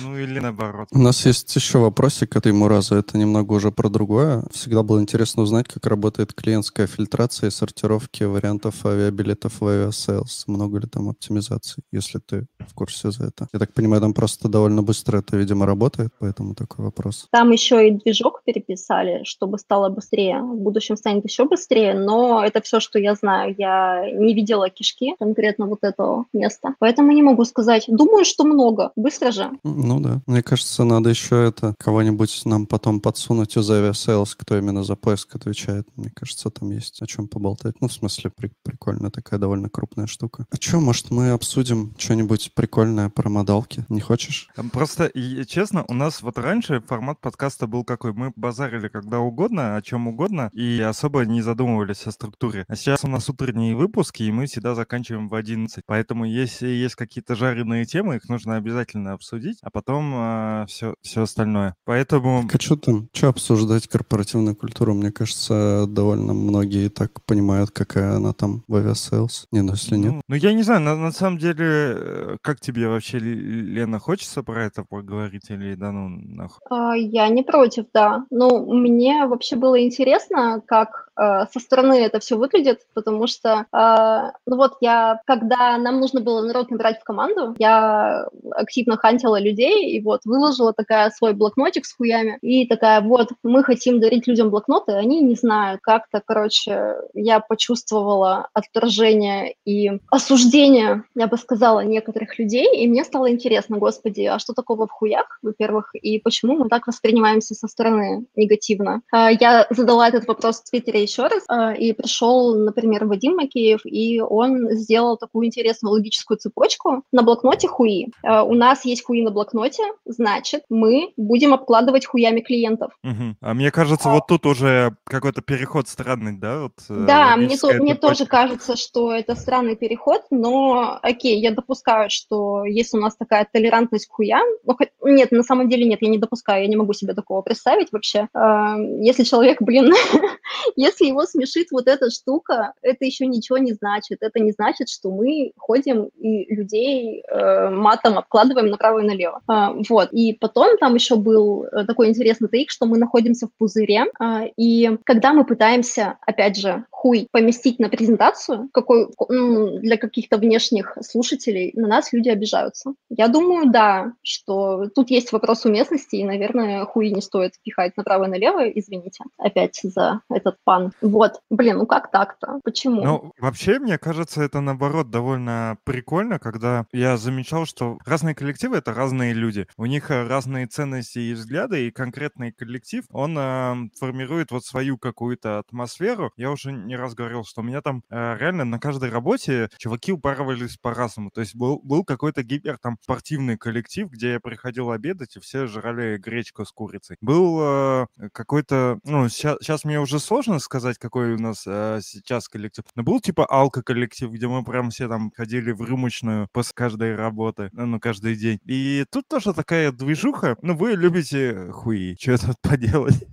[0.00, 0.88] Ну или наоборот.
[0.92, 2.96] У нас есть еще вопросик от Мураза.
[2.96, 4.44] Это немного уже про другое.
[4.52, 10.44] Всегда было интересно узнать, как работает клиентская фильтрация и сортировки вариантов авиабилетов в Aviasales.
[10.46, 13.48] Много ли там оптимизаций, если ты в курсе за это?
[13.52, 17.26] Я так понимаю, там просто довольно быстро это, видимо, работает, поэтому такой вопрос.
[17.30, 20.40] Там еще и движок переписали, чтобы стало быстрее.
[20.42, 23.54] В будущем станет еще быстрее, но это все, что я знаю.
[23.58, 27.84] Я не видела кишки конкретно вот этого места, поэтому не могу сказать.
[27.88, 28.92] Думаю, что много.
[28.96, 29.50] Быстро же.
[29.82, 30.22] Ну да.
[30.26, 35.34] Мне кажется, надо еще это кого-нибудь нам потом подсунуть из Aviasales, кто именно за поиск
[35.34, 35.88] отвечает.
[35.96, 37.80] Мне кажется, там есть о чем поболтать.
[37.80, 40.46] Ну, в смысле, при- прикольная такая довольно крупная штука.
[40.50, 43.84] А что, может, мы обсудим что-нибудь прикольное про модалки?
[43.88, 44.48] Не хочешь?
[44.54, 48.12] Там Просто, и, честно, у нас вот раньше формат подкаста был какой?
[48.12, 52.64] Мы базарили когда угодно, о чем угодно, и особо не задумывались о структуре.
[52.68, 55.82] А сейчас у нас утренние выпуски, и мы всегда заканчиваем в 11.
[55.86, 61.74] Поэтому если есть какие-то жареные темы, их нужно обязательно обсудить, а потом все, все остальное.
[61.84, 62.42] Поэтому...
[62.42, 63.08] Так а что там?
[63.12, 64.94] Что обсуждать корпоративную культуру?
[64.94, 69.46] Мне кажется, довольно многие и так понимают, какая она там в Aviasales.
[69.52, 70.12] Не, ну если нет.
[70.12, 74.42] Ну, ну, я не знаю, на, на самом деле, э, как тебе вообще, Лена, хочется
[74.42, 76.60] про это поговорить или да ну нахуй?
[76.70, 78.24] А, Я не против, да.
[78.30, 84.32] Ну, мне вообще было интересно, как э, со стороны это все выглядит, потому что, э,
[84.46, 89.90] ну вот я, когда нам нужно было народ набирать в команду, я активно хантила людей
[89.90, 94.50] и вот выложила такая свой блокнотик с хуями и такая, вот, мы хотим дарить людям
[94.50, 95.80] блокноты, они не знают.
[95.82, 103.30] Как-то, короче, я почувствовала отторжение и осуждение, я бы сказала, некоторых людей, и мне стало
[103.30, 108.24] интересно, господи, а что такого в хуях, во-первых, и почему мы так воспринимаемся со стороны
[108.36, 109.02] негативно?
[109.12, 113.80] А, Я задала этот вопрос в Твиттере еще раз, а, и пришел, например, Вадим Макеев,
[113.84, 118.08] и он сделал такую интересную логическую цепочку на блокноте хуи.
[118.22, 122.92] А, У нас есть хуи на блокноте, значит, мы будем обкладывать хуями клиентов.
[123.02, 123.36] Мгм.
[123.40, 126.62] А мне кажется, вот тут уже какой-то переход странный, да?
[126.62, 131.50] Вот, э, Да, мне, то- мне тоже кажется, что это странный переход, но окей, я
[131.50, 135.98] допускаю, что если у нас такая толерантность к хуям, ну, нет, на самом деле нет,
[136.02, 138.28] я не допускаю, я не могу себе такого представить вообще.
[138.34, 139.92] А, Если человек, блин,
[140.92, 144.18] если его смешит вот эта штука, это еще ничего не значит.
[144.20, 149.40] Это не значит, что мы ходим и людей э, матом обкладываем направо и налево.
[149.46, 150.12] А, Вот.
[150.12, 154.42] И потом там еще был э, такой интересный тейк, что мы находимся в пузыре, а,
[154.56, 160.96] и когда мы пытаемся, опять же, хуй поместить на презентацию какой, м, для каких-то внешних
[161.00, 162.94] слушателей, на нас люди обижаются.
[163.10, 168.24] Я думаю, да, что тут есть вопрос уместности, и, наверное, хуи не стоит пихать направо
[168.24, 170.81] и налево, извините, опять за этот пан.
[171.00, 171.40] Вот.
[171.50, 172.60] Блин, ну как так-то?
[172.64, 173.04] Почему?
[173.04, 178.92] Ну, вообще, мне кажется, это наоборот довольно прикольно, когда я замечал, что разные коллективы— это
[178.94, 179.66] разные люди.
[179.76, 184.98] У них э, разные ценности и взгляды, и конкретный коллектив, он э, формирует вот свою
[184.98, 186.32] какую-то атмосферу.
[186.36, 190.12] Я уже не раз говорил, что у меня там э, реально на каждой работе чуваки
[190.12, 191.30] упарывались по-разному.
[191.30, 195.66] То есть был, был какой-то гипер там спортивный коллектив, где я приходил обедать, и все
[195.66, 197.16] жрали гречку с курицей.
[197.20, 202.84] Был э, какой-то, ну, сейчас мне уже сложно сказать, какой у нас э, сейчас коллектив.
[202.94, 207.64] Но был типа алко-коллектив, где мы прям все там ходили в рюмочную после каждой работы,
[207.64, 208.58] э, ну, каждый день.
[208.64, 210.56] И тут тоже такая движуха.
[210.62, 213.22] Ну, вы любите хуи, что тут поделать?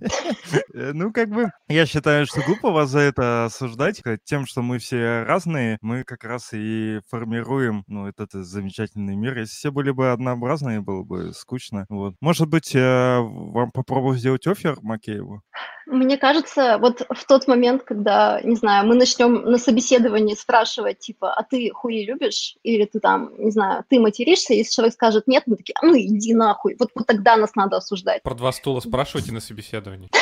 [0.74, 4.00] Э, Ну, как бы, я считаю, что глупо вас за это осуждать.
[4.04, 9.38] э, Тем, что мы все разные, мы как раз и формируем, ну, этот замечательный мир.
[9.38, 11.86] Если все были бы однообразные, было бы скучно.
[11.88, 12.14] Вот.
[12.20, 15.42] Может быть, вам попробовать сделать офер Макееву?
[15.86, 21.32] Мне кажется, вот в тот момент, когда, не знаю, мы начнем на собеседовании спрашивать, типа,
[21.32, 22.56] а ты хуи любишь?
[22.64, 24.52] Или ты там, не знаю, ты материшься?
[24.52, 26.74] Если человек скажет нет, мы такие, а ну иди нахуй.
[26.76, 28.24] Вот, вот тогда нас надо осуждать.
[28.24, 30.10] Про два стула спрашивайте на собеседовании.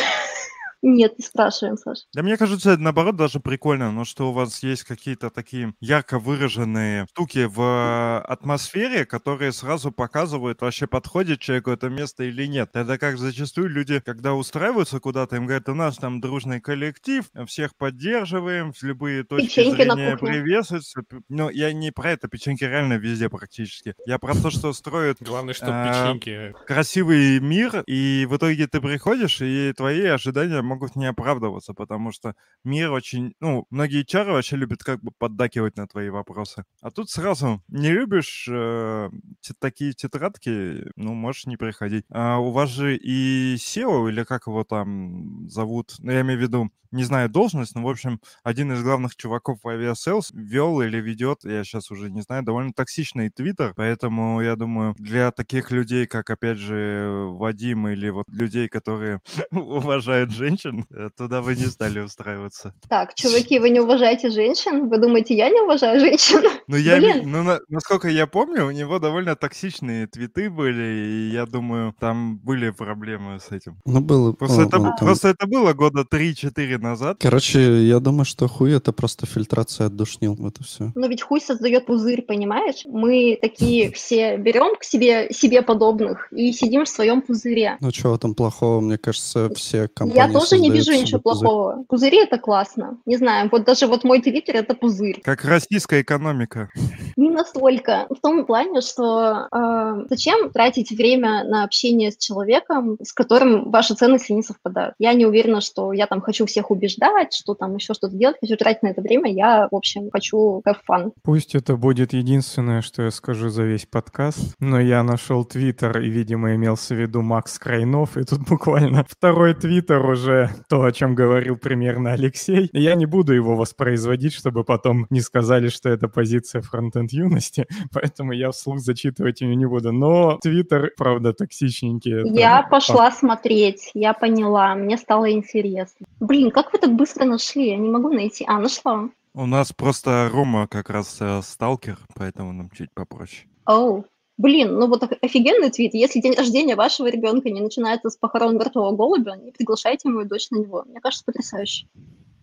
[0.82, 2.02] Нет, не спрашиваем, Саша.
[2.14, 6.18] Да мне кажется, это наоборот даже прикольно, но что у вас есть какие-то такие ярко
[6.18, 12.70] выраженные штуки в атмосфере, которые сразу показывают, вообще подходит человеку это место или нет.
[12.74, 17.74] Это как зачастую люди, когда устраиваются куда-то, им говорят, у нас там дружный коллектив, всех
[17.76, 21.02] поддерживаем, любые точки Печеньки зрения приветствуются.
[21.28, 23.94] Но я не про это, печеньки реально везде практически.
[24.06, 26.54] Я про то, что строят Главное, что А, печеньки.
[26.66, 32.34] красивый мир, и в итоге ты приходишь, и твои ожидания могут не оправдываться, потому что
[32.64, 33.34] мир очень...
[33.40, 36.64] Ну, многие чары вообще любят как бы поддакивать на твои вопросы.
[36.80, 39.10] А тут сразу не любишь э,
[39.58, 42.04] такие тетрадки, ну, можешь не приходить.
[42.10, 46.42] А у вас же и SEO, или как его там зовут, ну, я имею в
[46.42, 50.98] виду, не знаю должность, но, в общем, один из главных чуваков в Aviasales вел или
[51.00, 56.06] ведет, я сейчас уже не знаю, довольно токсичный твиттер, поэтому я думаю, для таких людей,
[56.06, 59.20] как, опять же, Вадим или вот людей, которые
[59.50, 62.74] уважают женщин, э, туда вы не стали устраиваться.
[62.88, 64.88] Так, чуваки, вы не уважаете женщин?
[64.88, 66.42] Вы думаете, я не уважаю женщин?
[66.68, 71.46] Ну, я, ну, на- насколько я помню, у него довольно токсичные твиты были, и я
[71.46, 73.78] думаю, там были проблемы с этим.
[73.86, 74.32] Ну, было...
[74.32, 77.18] Просто, о, это, там- просто это было года 3-4 назад.
[77.20, 80.34] Короче, я думаю, что хуй это просто фильтрация от душнил.
[80.38, 80.92] Вот и все.
[80.94, 82.82] Но ведь хуй создает пузырь, понимаешь?
[82.86, 87.76] Мы такие все берем к себе, себе подобных и сидим в своем пузыре.
[87.80, 88.80] Ну, чего там плохого?
[88.80, 91.40] Мне кажется, все компании Я тоже не вижу ничего пузырь.
[91.46, 91.84] плохого.
[91.88, 92.98] Пузыри это классно.
[93.06, 95.20] Не знаю, вот даже вот мой твиттер это пузырь.
[95.22, 96.70] Как российская экономика.
[97.16, 98.06] Не настолько.
[98.10, 103.94] В том плане, что э, зачем тратить время на общение с человеком, с которым ваши
[103.94, 104.94] ценности не совпадают.
[104.98, 108.56] Я не уверена, что я там хочу всех убеждать, что там еще что-то делать, хочу
[108.56, 109.32] тратить на это время.
[109.32, 111.12] Я, в общем, хочу have fun.
[111.22, 116.08] Пусть это будет единственное, что я скажу за весь подкаст, но я нашел твиттер и,
[116.08, 121.14] видимо, имелся в виду Макс Крайнов, и тут буквально второй твиттер уже то, о чем
[121.14, 122.68] говорил примерно Алексей.
[122.72, 128.32] Я не буду его воспроизводить, чтобы потом не сказали, что это позиция фронтенд юности, поэтому
[128.32, 129.92] я вслух зачитывать ее не буду.
[129.92, 132.20] Но твиттер, правда, токсичненький.
[132.20, 136.06] это Я пошла смотреть, я поняла, мне стало интересно.
[136.20, 137.68] Блин, как вы так быстро нашли?
[137.68, 138.44] Я не могу найти.
[138.48, 139.10] А, нашла.
[139.32, 143.46] У нас просто Рома как раз э, сталкер, поэтому нам чуть попроще.
[143.64, 144.06] Оу.
[144.38, 145.94] Блин, ну вот офигенный твит.
[145.94, 150.50] Если день рождения вашего ребенка не начинается с похорон мертвого голубя, не приглашайте мою дочь
[150.50, 150.82] на него.
[150.84, 151.86] Мне кажется, потрясающе.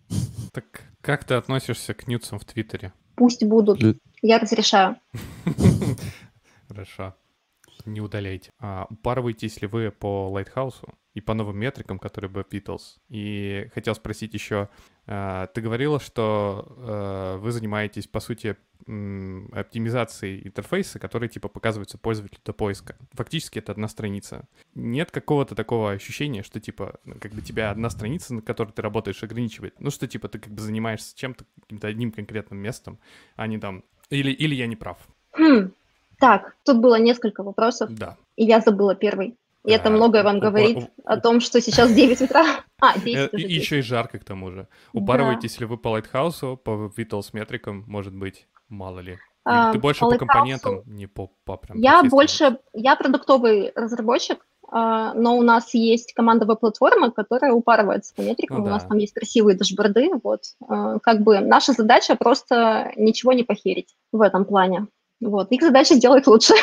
[0.52, 0.64] Так
[1.02, 2.94] как ты относишься к нюцам в Твиттере?
[3.16, 3.78] Пусть будут.
[4.22, 4.96] Я разрешаю.
[6.68, 7.14] Хорошо.
[7.86, 8.50] Не удаляйте.
[8.58, 12.98] А, упарываетесь ли вы по Лайтхаусу и по новым метрикам, которые бы Beatles?
[13.08, 14.68] И хотел спросить еще,
[15.06, 22.40] а, ты говорила, что а, вы занимаетесь, по сути, оптимизацией интерфейса, который, типа, показывается пользователю
[22.44, 22.96] до поиска.
[23.12, 24.48] Фактически это одна страница.
[24.74, 29.22] Нет какого-то такого ощущения, что, типа, как бы тебя одна страница, на которой ты работаешь,
[29.22, 29.74] ограничивает?
[29.80, 32.98] Ну, что, типа, ты как бы занимаешься чем-то, каким-то одним конкретным местом,
[33.34, 33.82] а не там...
[34.10, 34.98] Или, или я не прав?
[35.32, 35.72] Хм.
[36.18, 38.16] Так, тут было несколько вопросов, Да.
[38.36, 39.36] и я забыла первый.
[39.64, 42.44] И это А, многое вам говорит о том, что сейчас 9 утра.
[42.80, 43.44] А, 10 Э, уже.
[43.44, 43.62] И 10.
[43.62, 44.68] еще и жарко к тому же.
[44.92, 49.12] Упарываетесь ли вы по Лайтхаусу, по Vittles метрикам, может быть, мало ли?
[49.12, 54.44] Или А, ты больше по компонентам, не по, по прям Я больше, я продуктовый разработчик,
[54.68, 58.98] а, но у нас есть команда веб-платформы, которая упарывается по метрикам, Ну у нас там
[58.98, 60.42] есть красивые дашборды, вот.
[61.02, 64.86] Как бы наша задача просто ничего не похерить в этом плане.
[65.20, 65.50] Вот.
[65.50, 66.54] Их задача сделать лучше.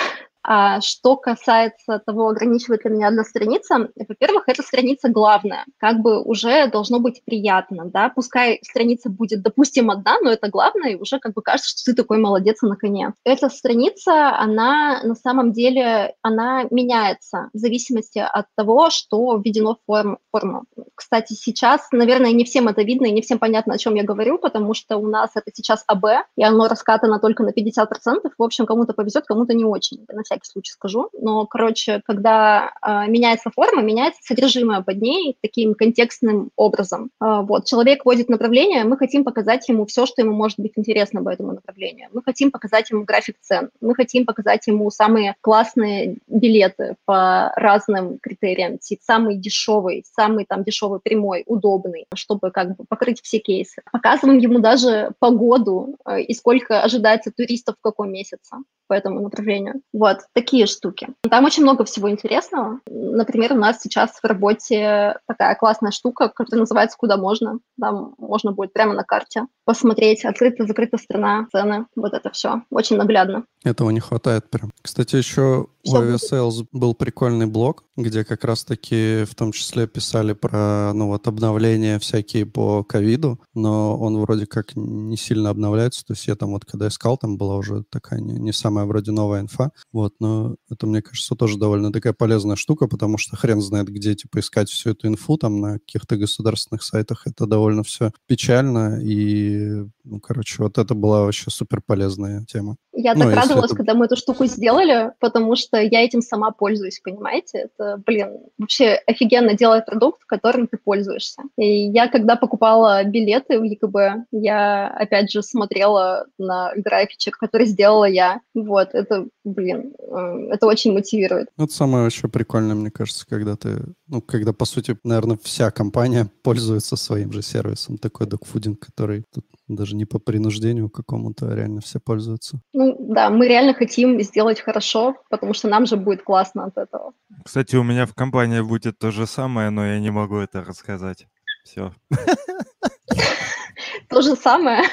[0.43, 5.65] А что касается того, ограничивает ли меня одна страница, во-первых, эта страница главная.
[5.77, 8.10] Как бы уже должно быть приятно, да.
[8.10, 11.95] Пускай страница будет, допустим, одна, но это главное, и уже как бы кажется, что ты
[11.95, 13.13] такой молодец на коне.
[13.23, 19.79] Эта страница, она на самом деле, она меняется в зависимости от того, что введено в
[19.86, 20.63] форм, форму.
[20.95, 24.38] Кстати, сейчас, наверное, не всем это видно и не всем понятно, о чем я говорю,
[24.38, 28.32] потому что у нас это сейчас АБ, и оно раскатано только на 50%.
[28.38, 30.06] В общем, кому-то повезет, кому-то не очень.
[30.12, 31.09] На всякий случай скажу.
[31.13, 37.09] Но, короче, когда э, меняется форма, меняется содержимое под ней таким контекстным образом.
[37.21, 41.23] Э, вот, человек вводит направление, мы хотим показать ему все, что ему может быть интересно
[41.23, 42.09] по этому направлению.
[42.13, 48.19] Мы хотим показать ему график цен, мы хотим показать ему самые классные билеты по разным
[48.19, 53.81] критериям, самый дешевый, самый там дешевый прямой, удобный, чтобы как бы покрыть все кейсы.
[53.91, 58.55] Показываем ему даже погоду э, и сколько ожидается туристов в каком месяце
[58.87, 59.81] по этому направлению.
[59.93, 60.19] Вот.
[60.34, 61.09] Такие штуки.
[61.30, 62.80] Там очень много всего интересного.
[62.88, 67.59] Например, у нас сейчас в работе такая классная штука, которая называется «Куда можно».
[67.80, 72.63] Там можно будет прямо на карте посмотреть, открыта-закрыта страна, цены, вот это все.
[72.69, 73.45] Очень наглядно.
[73.63, 74.71] Этого не хватает прям.
[74.82, 75.95] Кстати, еще у.
[75.95, 81.99] Aviasales был прикольный блог, где как раз-таки в том числе писали про ну вот обновления
[81.99, 86.05] всякие по ковиду, но он вроде как не сильно обновляется.
[86.05, 89.11] То есть я там вот когда искал, там была уже такая не, не самая вроде
[89.11, 89.71] новая инфа.
[89.91, 94.15] Вот, но это, мне кажется, тоже довольно такая полезная штука, потому что хрен знает, где
[94.15, 97.27] типа искать всю эту инфу там на каких-то государственных сайтах.
[97.27, 102.76] Это довольно все печально и, ну, короче, вот это была вообще супер полезная тема.
[102.95, 106.51] Я Ну, так радовалась, это- когда мы эту штуку сделали, потому что я этим сама
[106.51, 107.70] пользуюсь, понимаете?
[107.78, 111.41] Это, блин, вообще офигенно делать продукт, которым ты пользуешься.
[111.58, 118.06] И я, когда покупала билеты в ЕКБ, я, опять же, смотрела на графичек, который сделала
[118.06, 118.41] я.
[118.54, 121.47] Вот, это, блин, э, это очень мотивирует.
[121.58, 125.72] Ну, Это самое вообще прикольное, мне кажется, когда ты, ну, когда, по сути, наверное, вся
[125.72, 127.97] компания пользуется своим же сервисом.
[127.97, 129.45] Такой докфудинг, который тут
[129.76, 132.61] даже не по принуждению какому-то, а реально все пользуются.
[132.74, 137.13] Ну, да, мы реально хотим сделать хорошо, потому что нам же будет классно от этого.
[137.43, 141.28] Кстати, у меня в компании будет то же самое, но я не могу это рассказать.
[141.63, 141.93] Все.
[144.09, 144.84] То же самое,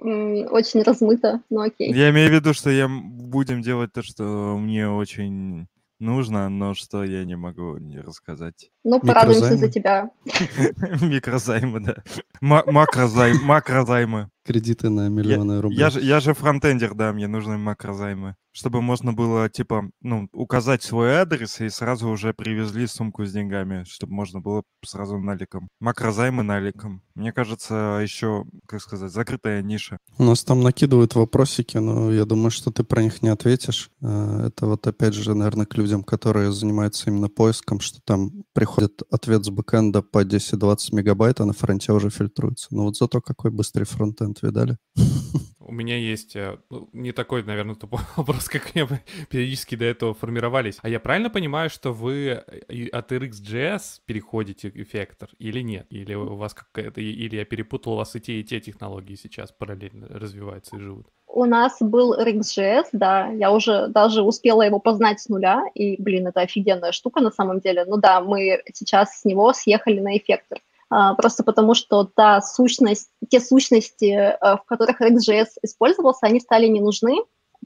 [0.00, 1.92] очень размыто, но окей.
[1.92, 5.68] Я имею в виду, что я будем делать то, что мне очень
[6.02, 8.70] нужно, но что я не могу не рассказать.
[8.84, 10.10] Ну, порадуемся за тебя.
[11.00, 11.96] Микрозаймы, да.
[12.40, 14.28] Ма- Макрозайм, макрозаймы.
[14.44, 15.78] Кредиты на миллионы рублей.
[15.78, 18.34] Я же, я же фронтендер, да, мне нужны макрозаймы.
[18.54, 23.84] Чтобы можно было, типа, ну, указать свой адрес и сразу уже привезли сумку с деньгами,
[23.88, 25.68] чтобы можно было сразу наликом.
[25.80, 27.02] Макрозаймы наликом.
[27.14, 29.98] Мне кажется, еще, как сказать, закрытая ниша.
[30.18, 33.90] У нас там накидывают вопросики, но я думаю, что ты про них не ответишь.
[34.02, 38.32] Э, Это вот опять же, наверное, к людям, которые занимаются именно поиском, что там
[38.72, 42.68] приходит ответ с бэкэнда по 10-20 мегабайт, а на фронте уже фильтруется.
[42.70, 44.78] Ну вот зато какой быстрый фронтенд, видали?
[45.72, 49.00] У меня есть э, ну, не такой, наверное, тупой вопрос, как бы
[49.30, 50.78] периодически до этого формировались.
[50.82, 55.86] А я правильно понимаю, что вы э, от RxJS переходите Effector или нет?
[55.88, 57.00] Или у вас какая-то...
[57.00, 61.06] Или я перепутал, у вас и те, и те технологии сейчас параллельно развиваются и живут?
[61.26, 66.26] У нас был RxJS, да, я уже даже успела его познать с нуля, и, блин,
[66.26, 67.86] это офигенная штука на самом деле.
[67.86, 70.58] Ну да, мы сейчас с него съехали на эффектор.
[70.94, 76.66] А, Просто потому, что та сущность, те сущности, э, в которых RxJS использовался, они стали
[76.66, 77.16] не нужны,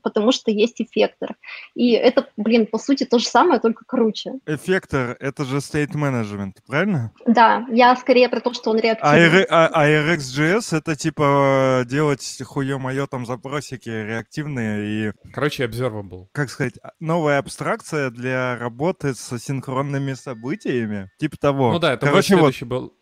[0.06, 1.34] потому что есть эффектор.
[1.74, 4.34] И это, блин, по сути то же самое, только круче.
[4.46, 7.10] Эффектор— это же state management, правильно?
[7.26, 9.40] Да, я скорее про то, что он А, реактивный.
[9.40, 16.26] R- а- а RxJS— это типа делать хуе-мое там запросики реактивные и Короче, observable.
[16.30, 21.10] как сказать, а- новая абстракция для работы с синхронными событиями.
[21.18, 21.72] Типа того.
[21.72, 22.92] Ну да, это Короче, вот, был...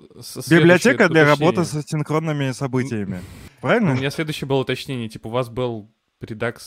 [0.48, 3.20] библиотека для работы с синхронными событиями.
[3.58, 3.90] У Правильно?
[3.90, 5.90] меня следующее было уточнение, типа у вас был
[6.22, 6.58] Redux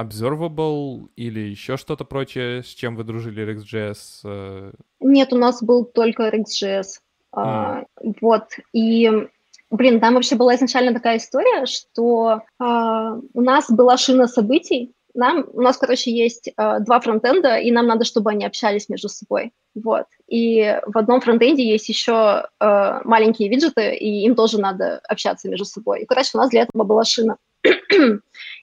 [0.00, 3.98] Observable или еще что-то прочее, с чем вы дружили RxJS?
[4.24, 6.86] э, Нет, у нас был только RxJS.
[7.32, 7.84] А,
[8.20, 9.10] вот, и,
[9.70, 15.46] блин, там вообще была изначально такая история, что а, у нас была шина событий, нам,
[15.52, 19.52] у нас, короче, есть а, два фронтенда, и нам надо, чтобы они общались между собой.
[19.74, 20.06] Вот.
[20.28, 25.64] И в одном фронтенде есть еще а, маленькие виджеты, и им тоже надо общаться между
[25.64, 26.02] собой.
[26.02, 27.36] И, короче, у нас для этого была шина.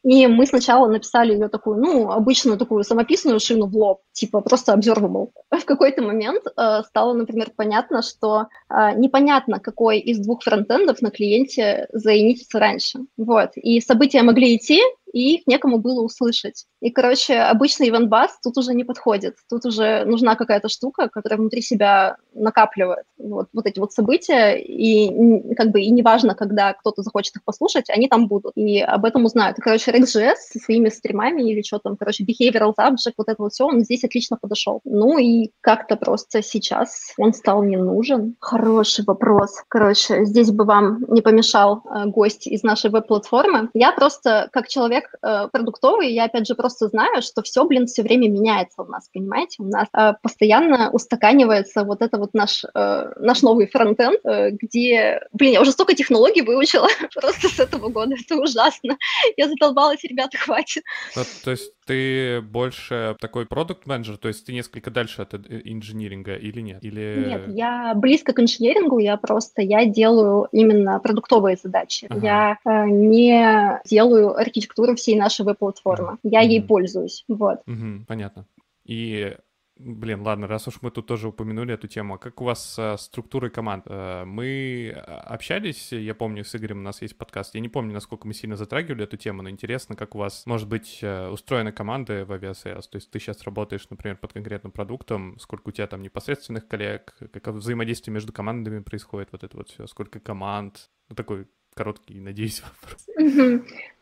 [0.07, 4.73] И мы сначала написали ее такую, ну, обычную такую самописную шину в лоб, типа просто
[4.73, 5.31] observable.
[5.51, 11.11] В какой-то момент э, стало, например, понятно, что э, непонятно, какой из двух фронтендов на
[11.11, 12.99] клиенте заинитится раньше.
[13.17, 13.49] Вот.
[13.55, 14.79] И события могли идти,
[15.13, 16.65] и их некому было услышать.
[16.81, 19.35] И, короче, обычный event bus тут уже не подходит.
[19.49, 25.53] Тут уже нужна какая-то штука, которая внутри себя накапливает вот, вот эти вот события, и
[25.55, 29.25] как бы и неважно, когда кто-то захочет их послушать, они там будут, и об этом
[29.25, 29.57] узнают.
[29.57, 33.53] И, короче, RxJS со своими стримами или что там, короче, behavioral subject, вот это вот
[33.53, 34.81] все, он здесь отлично подошел.
[34.83, 38.35] Ну и как-то просто сейчас он стал не нужен.
[38.39, 39.61] Хороший вопрос.
[39.67, 43.69] Короче, здесь бы вам не помешал э, гость из нашей веб-платформы.
[43.73, 48.03] Я просто, как человек э, продуктовый, я опять же просто знаю, что все, блин, все
[48.03, 49.57] время меняется у нас, понимаете?
[49.59, 55.21] У нас э, постоянно устаканивается вот это вот наш, э, наш новый фронтенд, э, где,
[55.33, 58.97] блин, я уже столько технологий выучила просто с этого года, это ужасно.
[59.37, 60.83] Я задолбалась заебалась, ребята, хватит.
[61.13, 65.61] То, то есть ты больше такой продукт менеджер то есть ты несколько дальше от э,
[65.63, 66.83] инжиниринга или нет?
[66.83, 67.25] Или...
[67.27, 72.07] Нет, я близко к инженерингу, я просто, я делаю именно продуктовые задачи.
[72.09, 72.19] Ага.
[72.25, 76.17] Я э, не делаю архитектуру всей нашей веб-платформы.
[76.23, 77.61] Я ей пользуюсь, вот.
[77.65, 78.45] Мгм, понятно.
[78.85, 79.35] И,
[79.79, 82.97] блин, ладно, раз уж мы тут тоже упомянули эту тему, а как у вас с
[82.97, 83.85] структурой команд?
[83.87, 88.27] Э, Мы общались, я помню, с Игорем у нас есть подкаст, я не помню, насколько
[88.27, 92.25] мы сильно затрагивали эту тему, но интересно, как у вас, может быть, э, устроена команда
[92.25, 96.01] в Aviasales, то есть ты сейчас работаешь, например, под конкретным продуктом, сколько у тебя там
[96.01, 101.47] непосредственных коллег, как взаимодействие между командами происходит, вот это вот все, сколько команд, ну, такой
[101.77, 103.07] короткий, надеюсь, вопрос.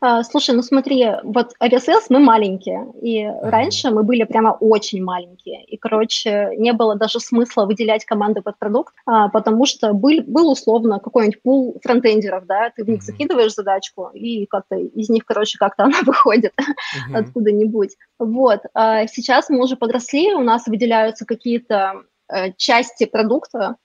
[0.00, 5.64] А, слушай, ну смотри, вот Aviasales мы маленькие, и раньше мы были прямо очень маленькие,
[5.64, 10.50] и, короче, не было даже смысла выделять команды под продукт, а, потому что был, был
[10.50, 13.04] условно какой-нибудь пул фронтендеров, да, ты в них Мгм.
[13.06, 16.52] закидываешь задачку, и как-то из них, короче, как-то она выходит
[17.08, 17.16] Мгм.
[17.16, 17.96] откуда-нибудь.
[18.18, 18.60] Вот.
[18.74, 23.76] А сейчас мы уже подросли, у нас выделяются какие-то э, части продукта,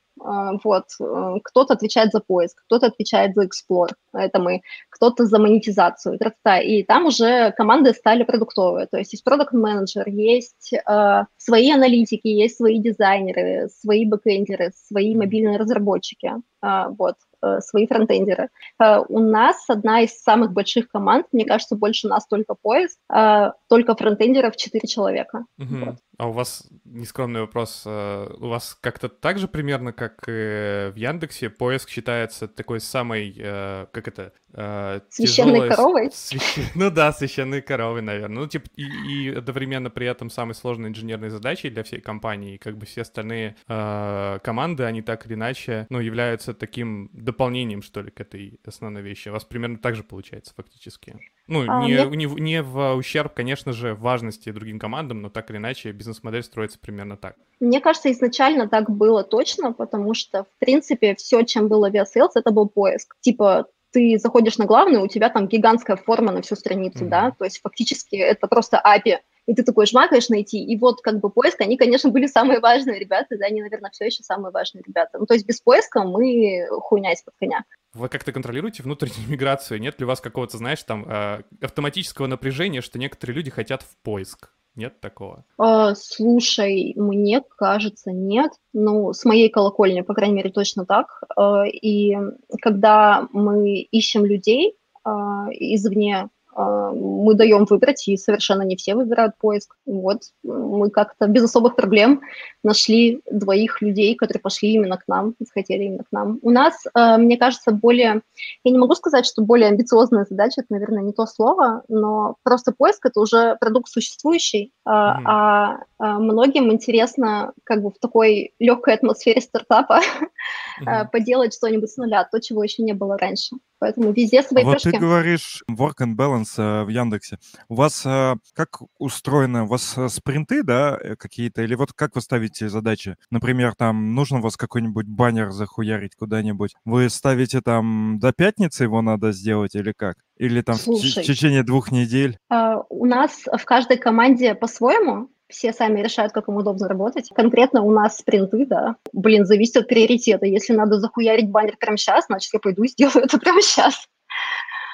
[0.63, 6.17] вот, э, кто-то отвечает за поиск, кто-то отвечает за explore, это мы, кто-то за монетизацию,
[6.61, 12.27] и там уже команды стали продуктовые, то есть есть продукт менеджер есть э, свои аналитики,
[12.27, 17.15] есть свои дизайнеры, свои бэкэндеры, свои мобильные разработчики, а, вот,
[17.61, 18.49] свои фронтендеры.
[18.81, 23.53] Э, У нас одна из самых больших команд, мне кажется, больше нас только поиск, а,
[23.69, 25.45] только фронтендеров 4 человека.
[25.57, 25.85] Мгм.
[25.85, 25.95] Вот.
[26.17, 27.83] А у вас нескромный вопрос.
[27.85, 33.33] э, У вас как-то так же примерно, как и в Яндексе, поиск считается такой самой,
[33.37, 36.07] э, как это, э, Священной тяжелой- коровой?
[36.09, 38.41] священ- Ну да, священной коровой, наверное.
[38.41, 42.55] Ну, типа, и, и одновременно при этом самой сложной инженерной задачей для всей компании.
[42.55, 47.81] И как бы все остальные э, команды, они так или иначе, ну, являются таким дополнением,
[47.81, 49.29] что ли, к этой основной вещи.
[49.29, 51.15] У вас примерно так же получается фактически.
[51.47, 55.29] Ну, А, не, мне- не, в- не в ущерб, конечно же, важности другим командам, но
[55.29, 57.35] так или иначе бизнес-модель строится примерно так.
[57.59, 62.51] Мне кажется, изначально так было точно, потому что, в принципе, все, чем был Aviasales, это
[62.51, 63.15] был поиск.
[63.21, 67.09] Типа, ты заходишь на главную, у тебя там гигантская форма на всю страницу, Мгм.
[67.09, 69.17] да, то есть фактически это просто API,
[69.47, 72.99] и ты такой жмакаешь найти, и вот как бы поиск, они, конечно, были самые важные
[72.99, 75.17] ребята, да, они, наверное, все еще самые важные ребята.
[75.19, 77.63] Ну, то есть без поиска мы хуйня из-под коня.
[77.93, 79.79] Вы как-то контролируете внутреннюю миграцию?
[79.79, 83.97] Нет ли у вас какого-то, знаешь, там э, автоматического напряжения, что некоторые люди хотят в
[84.03, 84.51] поиск?
[84.75, 85.43] Нет такого?
[85.57, 88.53] А, слушай, мне кажется, нет.
[88.71, 91.07] Ну, с моей колокольни, по крайней мере, точно так.
[91.35, 92.15] А, и
[92.61, 99.75] когда мы ищем людей а, извне, мы даем выбрать, и совершенно не все выбирают поиск.
[99.85, 102.21] Вот мы как-то без особых проблем
[102.63, 106.39] нашли двоих людей, которые пошли именно к нам, захотели именно к нам.
[106.41, 108.21] У нас, а, мне кажется, более...
[108.63, 112.71] Я не могу сказать, что более амбициозная задача, это, наверное, не то слово, но просто
[112.71, 115.27] поиск— это уже продукт существующий, а, Мгм.
[115.27, 119.99] а, а многим интересно как бы в такой легкой атмосфере стартапа а,
[121.03, 121.09] Мгм.
[121.09, 123.55] поделать что-нибудь с нуля, то, чего еще не было раньше.
[123.81, 125.01] Поэтому везде свои Вот ты пешки.
[125.01, 127.39] говоришь work and balance э, в Яндексе.
[127.67, 129.63] У вас э, как устроено?
[129.63, 131.63] У вас э, спринты, да, какие-то?
[131.63, 133.17] Или вот как вы ставите задачи?
[133.31, 136.75] Например, там нужно у вас какой-нибудь баннер захуярить куда-нибудь.
[136.85, 140.17] Вы ставите там до пятницы его надо сделать или как?
[140.37, 141.23] Или там в, те- в Слушай.
[141.23, 142.37] течение двух недель?
[142.49, 147.29] А, У нас в каждой команде по-своему, все сами решают, как им удобно работать.
[147.35, 148.95] Конкретно у нас спринты, да.
[149.13, 150.45] Блин, зависит от приоритета.
[150.45, 154.07] Если надо захуярить баннер прямо сейчас, значит, я пойду и сделаю это прямо сейчас.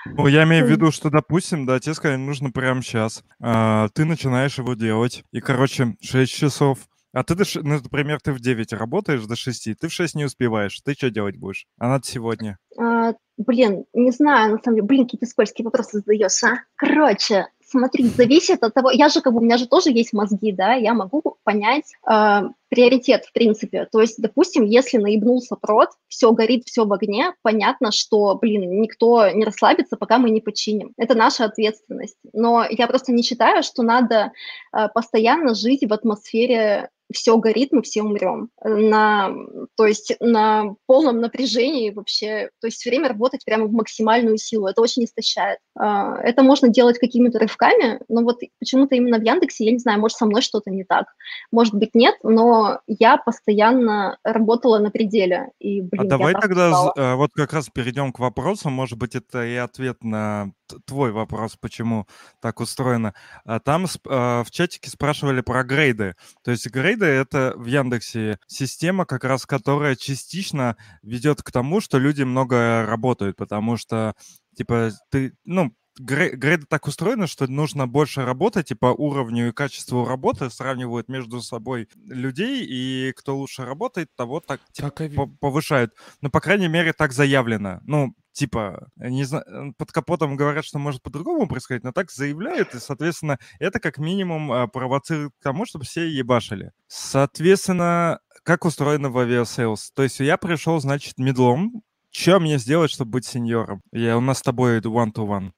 [0.06, 3.24] Ну, я имею в виду, что, допустим, да, тебе сказали, нужно прямо сейчас.
[3.40, 5.24] ты начинаешь его делать.
[5.32, 6.80] И, короче, 6 часов.
[7.14, 10.80] А ты, ну, например, ты в 9 работаешь до 6, ты в 6 не успеваешь.
[10.82, 11.66] Ты что делать будешь?
[11.80, 12.58] А надо сегодня.
[12.78, 16.64] А, блин, не знаю, на самом деле, блин, какие ты скользкие вопросы задаешь, а?
[16.76, 20.52] Короче, смотри, зависит от того, я же как бы, у меня же тоже есть мозги,
[20.52, 23.88] да, я могу понять а, приоритет, в принципе.
[23.92, 29.30] То есть, допустим, если наебнулся прод, все горит, все в огне, понятно, что, блин, никто
[29.30, 30.94] не расслабится, пока мы не починим.
[30.98, 32.18] Это наша ответственность.
[32.34, 34.32] Но я просто не считаю, что надо
[34.72, 38.50] а, постоянно жить в атмосфере все горит, мы все умрем.
[38.64, 39.34] На,
[39.76, 44.68] то есть на полном напряжении вообще, то есть время работать прямо в максимальную силу.
[44.68, 45.60] Это очень истощает.
[45.76, 50.00] А, Это можно делать какими-то рывками, но вот почему-то именно в Яндексе, я не знаю,
[50.00, 51.08] может, со мной что-то не так.
[51.52, 52.57] Может быть, нет, но
[52.88, 55.52] я постоянно работала на пределе.
[55.60, 56.94] И, блин, А давай тогда устала.
[56.96, 58.70] з- э, вот как раз перейдем к вопросу.
[58.70, 60.52] Может быть, это и ответ на
[60.86, 62.08] твой вопрос, почему
[62.42, 63.14] так устроено.
[63.46, 66.16] А Там э, в чатике спрашивали про грейды.
[66.44, 71.98] То есть грейды— это в Яндексе система, как раз которая частично ведет к тому, что
[72.00, 74.14] люди много работают, потому что,
[74.56, 80.06] типа, ты, ну, грейды так устроены, что нужно больше работать, и по уровню и качеству
[80.06, 85.94] работы сравнивают между собой людей, и кто лучше работает, того так типа, Так, по- повышают.
[86.22, 87.80] Ну, по крайней мере, так заявлено.
[87.84, 92.80] Ну, типа, не знаю, под капотом говорят, что может по-другому происходить, но так заявляют, и,
[92.80, 96.72] соответственно, это как минимум а, провоцирует к тому, чтобы все ебашили.
[96.88, 99.92] Соответственно, как устроено в Aviasales?
[99.92, 101.82] То есть я пришел, значит, middle ом.
[102.20, 103.82] Что мне сделать, чтобы быть senior ом?
[103.92, 105.52] Я, у нас с тобой one-to-one.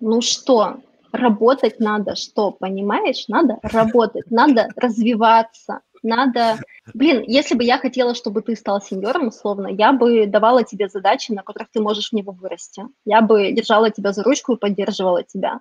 [0.00, 0.76] Ну что,
[1.10, 3.24] работать надо, что, понимаешь?
[3.28, 6.58] Надо работать, надо развиваться, надо...
[6.92, 11.32] Блин, если бы я хотела, чтобы ты стал сеньором, условно, я бы давала тебе задачи,
[11.32, 12.82] на которых ты можешь в него вырасти.
[13.06, 15.60] Я бы держала тебя за ручку и поддерживала тебя.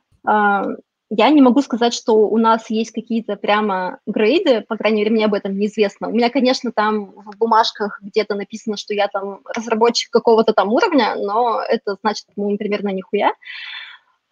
[1.10, 5.26] Я не могу сказать, что у нас есть какие-то прямо грейды, по крайней мере, мне
[5.26, 6.08] об этом неизвестно.
[6.08, 11.16] У меня, конечно, там в бумажках где-то написано, что я там разработчик какого-то там уровня,
[11.16, 13.34] но это значит, ну, примерно нихуя.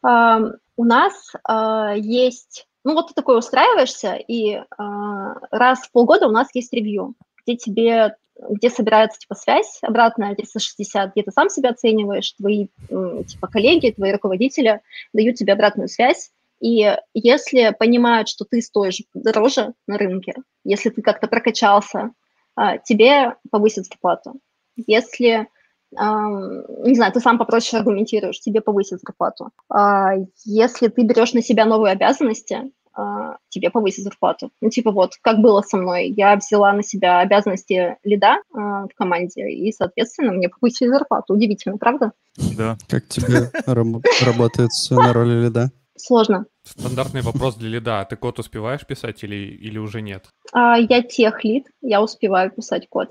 [0.03, 0.41] А,
[0.75, 2.67] У нас а, есть...
[2.83, 7.13] Ну, вот ты такой устраиваешься, и а, раз в полгода у нас есть ревью,
[7.43, 8.15] где тебе
[8.49, 14.11] где собирается типа связь обратная 360, где ты сам себя оцениваешь, твои типа коллеги, твои
[14.11, 14.81] руководители
[15.13, 21.01] дают тебе обратную связь, и если понимают, что ты стоишь дороже на рынке, если ты
[21.01, 22.11] как-то прокачался,
[22.55, 24.39] а, тебе повысят зарплату.
[24.75, 25.47] Если,
[25.91, 29.49] не знаю, ты сам попроще аргументируешь, тебе повысят зарплату.
[29.69, 30.13] А,
[30.45, 34.51] Если ты берешь на себя новые обязанности, а, тебе повысят зарплату.
[34.61, 36.09] Ну, типа вот, как было со мной.
[36.09, 41.33] Я взяла на себя обязанности лида в команде, и, соответственно, мне повысили зарплату.
[41.33, 42.11] Удивительно, правда?
[42.57, 42.77] Да.
[42.87, 45.71] Как тебе раб- работает на роли лида?
[46.01, 46.45] Сложно.
[46.63, 48.05] Стандартный вопрос для лида.
[48.09, 50.25] Ты код успеваешь писать или, или уже нет?
[50.53, 53.09] А, Я тех лид, я успеваю писать код.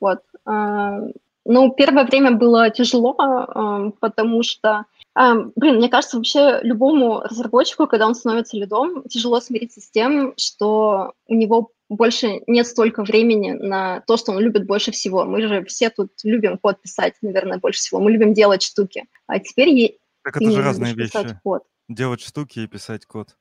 [0.00, 0.20] Вот.
[0.46, 1.00] А,
[1.46, 7.86] Ну, первое время было тяжело, а, потому что, а, блин, мне кажется, вообще любому разработчику,
[7.86, 13.50] когда он становится лидом, тяжело смириться с тем, что у него больше нет столько времени
[13.52, 15.26] на то, что он любит больше всего.
[15.26, 18.00] Мы же все тут любим код писать, наверное, больше всего.
[18.00, 19.04] Мы любим делать штуки.
[19.26, 21.38] А теперь Так это же разные вещи.
[21.42, 21.64] код.
[21.88, 23.36] Делать штуки и писать код.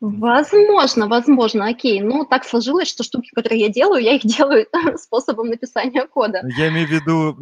[0.00, 2.00] Возможно, возможно, окей.
[2.00, 6.42] Ну, так сложилось, что штуки, которые я делаю, я их делаю способом написания кода.
[6.56, 7.36] Я имею в виду,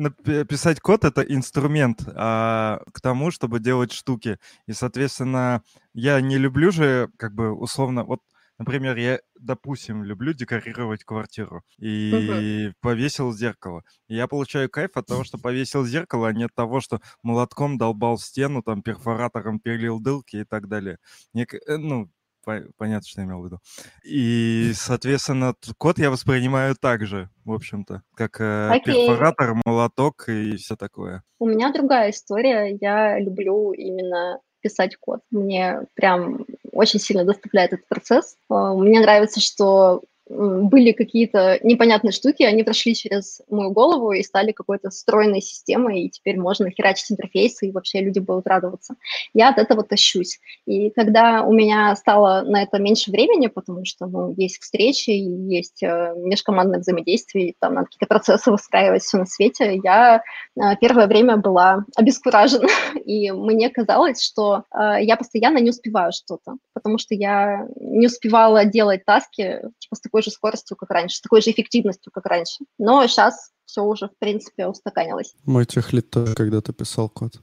[0.45, 4.39] писать код— это инструмент а, к тому, чтобы делать штуки.
[4.67, 8.21] И, соответственно, я не люблю же, как бы, условно, вот,
[8.59, 13.83] например, я, допустим, люблю декорировать квартиру и повесил зеркало.
[14.09, 18.19] Я получаю кайф от того, что повесил зеркало, а не от того, что молотком долбал
[18.19, 20.99] стену, там, перфоратором пилил дылки и так далее.
[21.33, 22.11] Мне э, ну,
[22.47, 23.59] по- понятно, что я имел в виду.
[24.05, 30.77] И, соответственно, код я воспринимаю так же, в общем-то, как э, перфоратор, молоток и все
[30.77, 31.25] такое.
[31.39, 32.79] У меня другая история.
[32.81, 35.21] Я люблю именно писать код.
[35.31, 36.47] Мне прям
[36.77, 38.37] очень сильно доставляет этот процесс.
[38.49, 44.53] А, Мне нравится, что были какие-то непонятные штуки, они прошли через мою голову и стали
[44.53, 48.97] какой-то стройной системой, и теперь можно херачить интерфейсы, и вообще люди будут радоваться.
[49.35, 50.41] Я от этого тащусь.
[50.67, 55.83] И когда у меня стало на это меньше времени, потому что ну, есть встречи, есть
[55.83, 60.23] э, межкомандное взаимодействие, там надо какие-то процессы выстраивать, все на свете, я
[60.57, 62.69] э, первое время была обескуражена,
[63.05, 68.65] и мне казалось, что э, я постоянно не успеваю что-то, потому что я не успевала
[68.65, 72.65] делать таски типа, с такой же скоростью, как раньше, с такой же эффективностью, как раньше.
[72.79, 75.35] Но сейчас все уже, в принципе, устаканилось.
[75.45, 77.41] Мой техлит тоже когда-то писал код.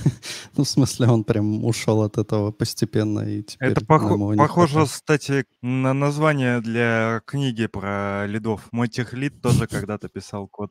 [0.56, 4.88] Ну, в смысле, он прям ушел от этого постепенно, и теперь Это не похоже, хватает.
[4.90, 8.68] кстати, на название для книги про лидов.
[8.72, 10.70] Мой техлид тоже когда-то писал код.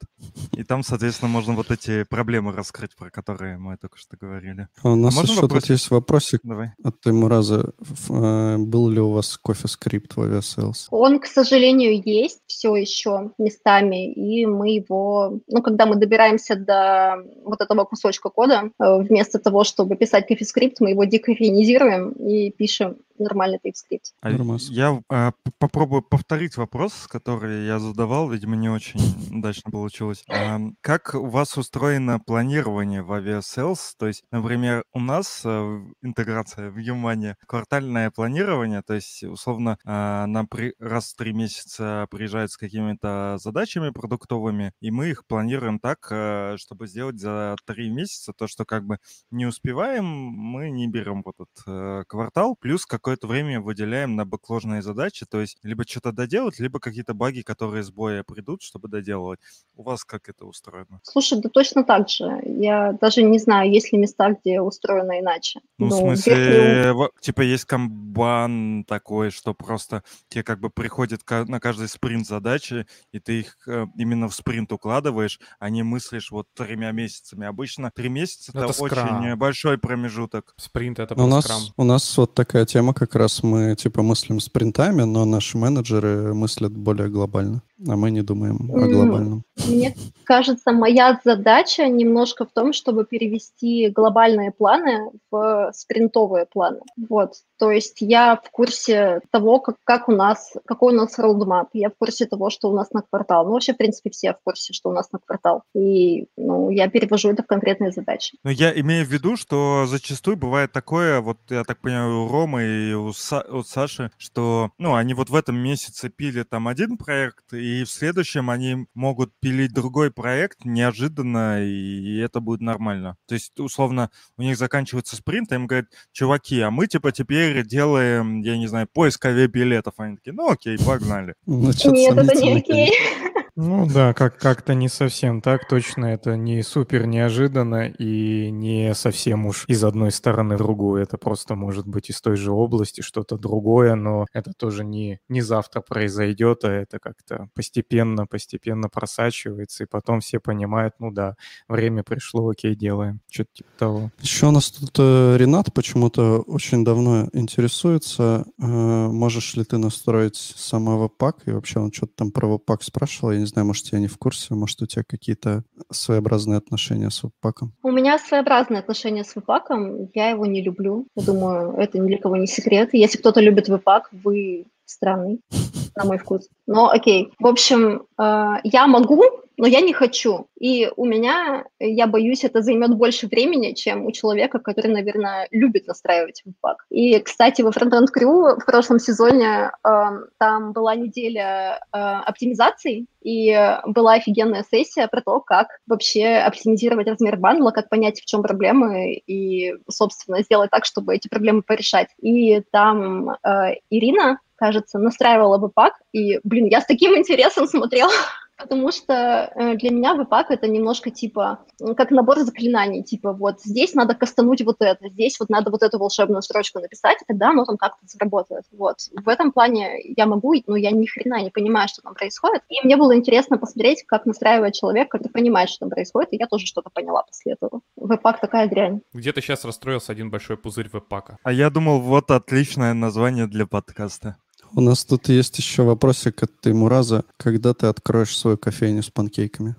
[0.54, 4.68] И там, соответственно, можно вот эти проблемы раскрыть, про которые мы только что говорили.
[4.84, 5.70] А У нас Можно еще тут вопросик?
[5.72, 6.72] есть вопросик Давай.
[6.84, 7.74] от Таймураза.
[8.10, 10.88] Э, Был ли у вас кофе-скрипт в Aviasales?
[10.92, 17.18] Он, к сожалению, есть все еще местами, и мы его, ну, когда мы добираемся до
[17.44, 22.98] вот этого кусочка кода, э, вместо того, чтобы писать TypeScript, мы его декофинизируем и пишем
[23.18, 24.14] нормальный TypeScript.
[24.22, 24.30] А.
[24.74, 29.00] Я п- попробую повторить вопрос, который я задавал, видимо, не очень
[29.38, 30.24] удачно получилось.
[30.28, 33.80] Ам, Как у вас устроено планирование в Aviasales?
[33.98, 40.26] То есть, например, у нас э, интеграция в Юмане, квартальное планирование, то есть, условно, а,
[40.28, 45.80] нам при- раз в три месяца приезжают с какими-то задачами продуктовыми, и мы их планируем
[45.80, 48.98] так, э, чтобы сделать за три месяца то, что как бы
[49.32, 54.26] не успеваем, мы не берем в этот э, квартал, плюс как какое-то время выделяем на
[54.26, 58.88] бэкложные задачи, то есть либо что-то доделать, либо какие-то баги, которые с боя придут, чтобы
[58.88, 59.42] доделывать.
[59.76, 61.02] У вас как это устроено?
[61.04, 62.42] Слушай, да точно так же.
[62.46, 65.60] Я даже не знаю, есть ли места, где устроено иначе.
[65.78, 70.70] Ну, в Ну, смысле, если во- типа есть камбан такой, что просто тебе как бы
[70.70, 75.70] приходит ка- на каждый спринт задачи, и ты их э, именно в спринт укладываешь, а
[75.70, 77.46] не мыслишь вот тремя месяцами.
[77.48, 79.26] Обычно три месяца это, это очень скрам.
[79.26, 80.54] э, большой промежуток.
[80.58, 81.62] Спринт это У просто нас, скрам.
[81.76, 86.72] у нас вот такая тема, как раз мы типа мыслим спринтами, но наши менеджеры мыслят
[86.72, 89.44] более глобально, а мы не думаем о глобальном.
[89.68, 96.80] Мне кажется, моя задача немножко в том, чтобы перевести глобальные планы в спринтовые планы.
[97.10, 97.34] Вот.
[97.58, 101.90] То есть я в курсе того, как, как у нас, какой у нас roadmap, я
[101.90, 103.46] в курсе того, что у нас на квартал.
[103.46, 105.64] Ну, вообще, в принципе, все в курсе, что у нас на квартал.
[105.76, 108.38] И ну, я перевожу это в конкретные задачи.
[108.44, 112.64] Но я имею в виду, что зачастую бывает такое, вот я так понимаю, у Ромы
[112.64, 116.98] и у, Са- у Саши, что, ну, они вот в этом месяце пилят там один
[116.98, 123.18] проект, и в следующем они могут пилить другой проект неожиданно, и это будет нормально.
[123.28, 127.66] То есть, условно, у них заканчивается спринт, а им говорят, чуваки, а мы, типа, теперь
[127.66, 129.94] делаем, я не знаю, поиск авиабилетов.
[129.98, 131.36] Они такие, ну, окей, погнали.
[131.46, 132.92] Ну, Нет, это не окей.
[133.56, 139.46] Ну да, как- как-то не совсем так, точно это не супер неожиданно и не совсем
[139.46, 141.04] уж из одной стороны в другую.
[141.04, 145.42] Это просто может быть из той же области что-то другое, но это тоже не, не
[145.42, 151.36] завтра произойдет, а это как-то постепенно, постепенно просачивается, и потом все понимают, ну да,
[151.68, 153.20] время пришло, окей, делаем.
[153.30, 154.12] Что-то типа того.
[154.20, 160.38] Еще у нас тут э, Ренат почему-то очень давно интересуется, э, можешь ли ты настроить
[160.38, 164.00] сам веб-пак, и вообще он что-то там про веб-пак спрашивал, я не знаю, может, я
[164.00, 167.74] не в курсе, может, у тебя какие-то своеобразные отношения с веб-паком.
[167.84, 170.10] У меня своеобразное отношение с веб-паком.
[170.14, 171.08] Я его не люблю.
[171.16, 172.90] Я думаю, это ни для кого не секрет.
[172.94, 175.42] Если кто-то любит веб-пак, вы странный,
[175.96, 176.48] на мой вкус.
[176.68, 177.34] Но окей.
[177.40, 179.24] В общем, э, я могу,
[179.58, 180.48] но я не хочу.
[180.60, 185.88] И у меня, я боюсь, это займет больше времени, чем у человека, который, наверное, любит
[185.88, 186.86] настраивать веб-пак.
[186.90, 190.04] И, кстати, во Frontend Crew в прошлом сезоне э,
[190.38, 197.38] там была неделя э, оптимизаций, и была офигенная сессия про то, как вообще оптимизировать размер
[197.38, 202.10] бандла, как понять, в чем проблемы, и, собственно, сделать так, чтобы эти проблемы порешать.
[202.22, 208.12] И там э, Ирина, кажется, настраивала веб-пак, и, блин, я с таким интересом смотрела,
[208.58, 211.60] потому что э, для меня веб-пак это немножко типа
[211.98, 216.00] как набор заклинаний, типа вот здесь надо кастануть вот это, здесь вот надо вот эту
[216.00, 218.64] волшебную строчку написать, и тогда оно там как-то заработает.
[218.72, 218.98] Вот.
[219.14, 222.64] В этом плане я могу, но я ни хрена не понимаю, что там происходит.
[222.70, 226.48] И мне было интересно посмотреть, как настраивает человек, который понимает, что там происходит, и я
[226.48, 227.82] тоже что-то поняла после этого.
[227.96, 229.02] Веб-пак такая дрянь.
[229.14, 231.38] Где-то сейчас расстроился один большой пузырь веб-пака.
[231.44, 234.38] А я думал, вот отличное название для подкаста.
[234.76, 237.26] У нас тут есть еще вопросик от Тимураза.
[237.38, 239.76] Когда ты откроешь свою кофейню с панкейками?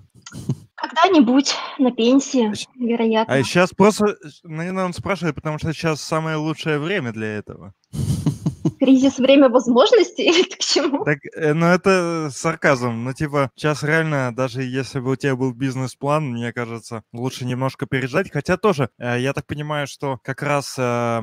[0.75, 3.33] Когда-нибудь на пенсии, вероятно.
[3.33, 7.73] А сейчас просто, наверное, он спрашивает, потому что сейчас самое лучшее время для этого.
[8.79, 11.03] Кризис время возможностей или к чему?
[11.03, 13.03] Так, э, ну это сарказм.
[13.03, 17.85] Ну типа, сейчас реально, даже если бы у тебя был бизнес-план, мне кажется, лучше немножко
[17.85, 18.31] переждать.
[18.31, 21.21] Хотя тоже, э, я так понимаю, что как раз э,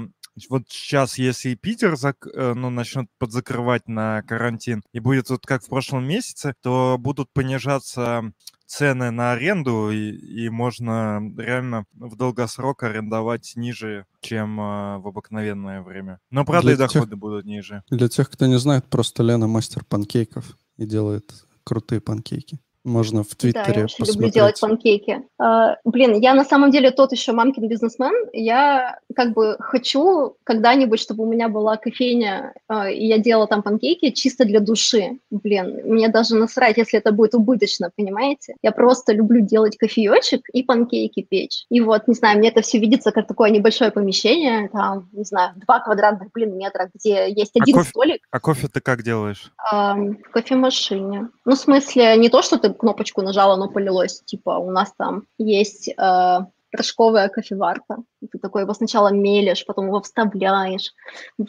[0.49, 5.63] вот сейчас, если Питер зак- э, ну, начнет подзакрывать на карантин, и будет вот как
[5.63, 8.33] в прошлом месяце, то будут понижаться
[8.67, 15.83] цены на аренду, и, и можно реально в долгосрок арендовать ниже, чем э, в обыкновенное
[15.83, 16.21] время.
[16.31, 17.83] Но, правда, Для и тех- доходы будут ниже.
[17.91, 22.61] Для тех, кто не знает, просто Лена мастер панкейков и делает крутые панкейки.
[22.85, 24.35] Можно в Да, Твиттере я очень люблю посмотреть.
[24.35, 25.23] делать панкейки.
[25.39, 28.13] А, блин, я на самом деле тот еще мамкин бизнесмен.
[28.33, 33.63] Я как бы хочу когда-нибудь, чтобы у меня была кофейня, а, и я делала там
[33.63, 35.19] панкейки чисто для души.
[35.31, 38.57] Блин, мне даже насрать, если это будет убыточно, понимаете?
[38.63, 41.65] Я просто люблю делать кофеечек и панкейки печь.
[41.71, 45.53] И вот, не знаю, мне это все видится как такое небольшое помещение, там, не знаю,
[45.67, 49.53] два квадратных, блин, метра, где есть А один кофе- столик, А кофе ты как делаешь?
[49.71, 51.29] Ам, в кофемашине.
[51.45, 54.23] Ну, в смысле, не то, что ты кнопочку нажала, оно полилось.
[54.25, 56.39] Типа, у нас там есть э,
[56.73, 57.99] порошковая кофеварка.
[58.33, 60.93] Ты такой его сначала мелешь, потом его вставляешь,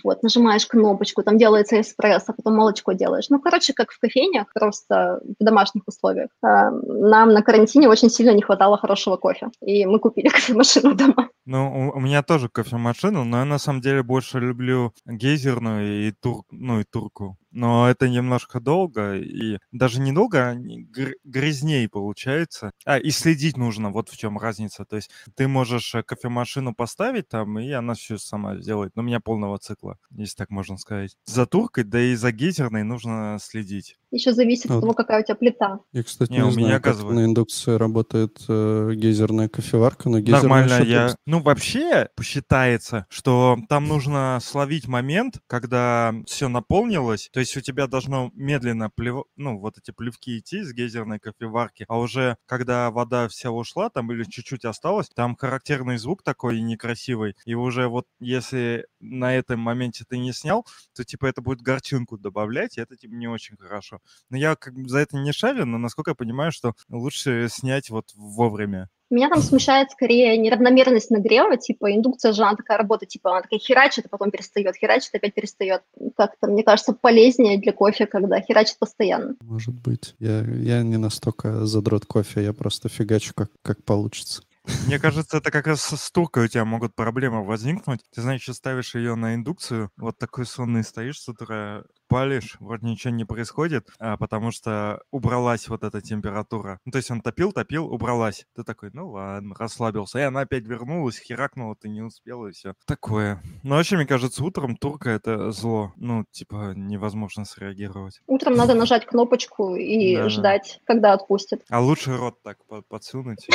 [0.03, 3.30] вот, нажимаешь кнопочку, там делается эспрессо, потом молочко делаешь.
[3.30, 6.30] Ну, короче, как в кофейнях, просто в домашних условиях.
[6.41, 11.30] А, Нам на карантине очень сильно не хватало хорошего кофе, и мы купили кофемашину дома.
[11.45, 16.43] Ну, у меня тоже кофемашина, но я на самом деле больше люблю гейзерную и тур,
[16.51, 17.38] ну и турку.
[17.54, 22.72] Но это немножко долго, и даже недолго, а гр- грязней получается.
[22.86, 24.86] А, и следить нужно, вот в чем разница.
[24.86, 28.95] То есть ты можешь э, кофемашину поставить там, и она все сама сделает.
[28.95, 31.16] Но у меня полного цикла, если так можно сказать.
[31.26, 33.97] За туркой, да и за гейзерной нужно следить.
[34.14, 34.76] Еще зависит Вот.
[34.76, 35.80] от того, какая у тебя плита.
[35.91, 37.16] Я, кстати, Не, не, у знаю, меня как газовая.
[37.16, 41.16] на индукции работает э, гейзерная кофеварка, но гейзерная Нормально, ещё я...
[41.26, 47.88] Ну, вообще, считается, что там нужно словить момент, когда все наполнилось, то есть у тебя
[47.88, 49.24] должно медленно, плев...
[49.36, 54.11] ну, вот эти плевки идти из гейзерной кофеварки, а уже когда вода вся ушла, там
[54.11, 60.05] или чуть-чуть осталось, там характерный звук такой некрасивый, и уже вот если на этом моменте
[60.07, 63.99] ты не снял, то, типа, это будет горчинку добавлять, и это, типа, не очень хорошо.
[64.30, 67.89] Но я как бы за это не шарю, но, насколько я понимаю, что лучше снять
[67.89, 68.89] вот вовремя.
[69.10, 73.60] Меня там смущает скорее неравномерность нагрева, типа индукция же, она такая работа, типа она такая
[73.60, 75.84] херачит, а потом перестает, херачит, опять перестает.
[76.18, 79.36] Как-то, мне кажется, полезнее для кофе, когда херачит постоянно.
[79.41, 80.16] Может быть.
[80.18, 84.41] Я, я не настолько задрот кофе, я просто фигачу, как, как получится.
[84.88, 88.01] Мне кажется, это как раз с туркой у тебя могут проблемы возникнуть.
[88.14, 91.84] Ты, значит, ставишь ее на индукцию, вот такой сонный стоишь с утра,
[92.14, 96.80] палишь, вроде ничего не происходит, а потому что убралась вот эта температура.
[96.86, 98.45] Ну, то есть он топил, топил, убралась.
[98.55, 100.20] Ты такой, ну ладно, расслабился.
[100.20, 102.76] И она опять вернулась, херакнула, ты не успел, и все.
[102.86, 103.41] Такое.
[103.64, 105.91] Но вообще, мне кажется, утром турка— это зло.
[105.95, 108.22] Ну, типа, невозможно среагировать.
[108.28, 110.30] Утром надо нажать кнопочку и Да.
[110.30, 111.64] ждать, когда отпустит.
[111.70, 113.47] А лучше рот так по- подсунуть.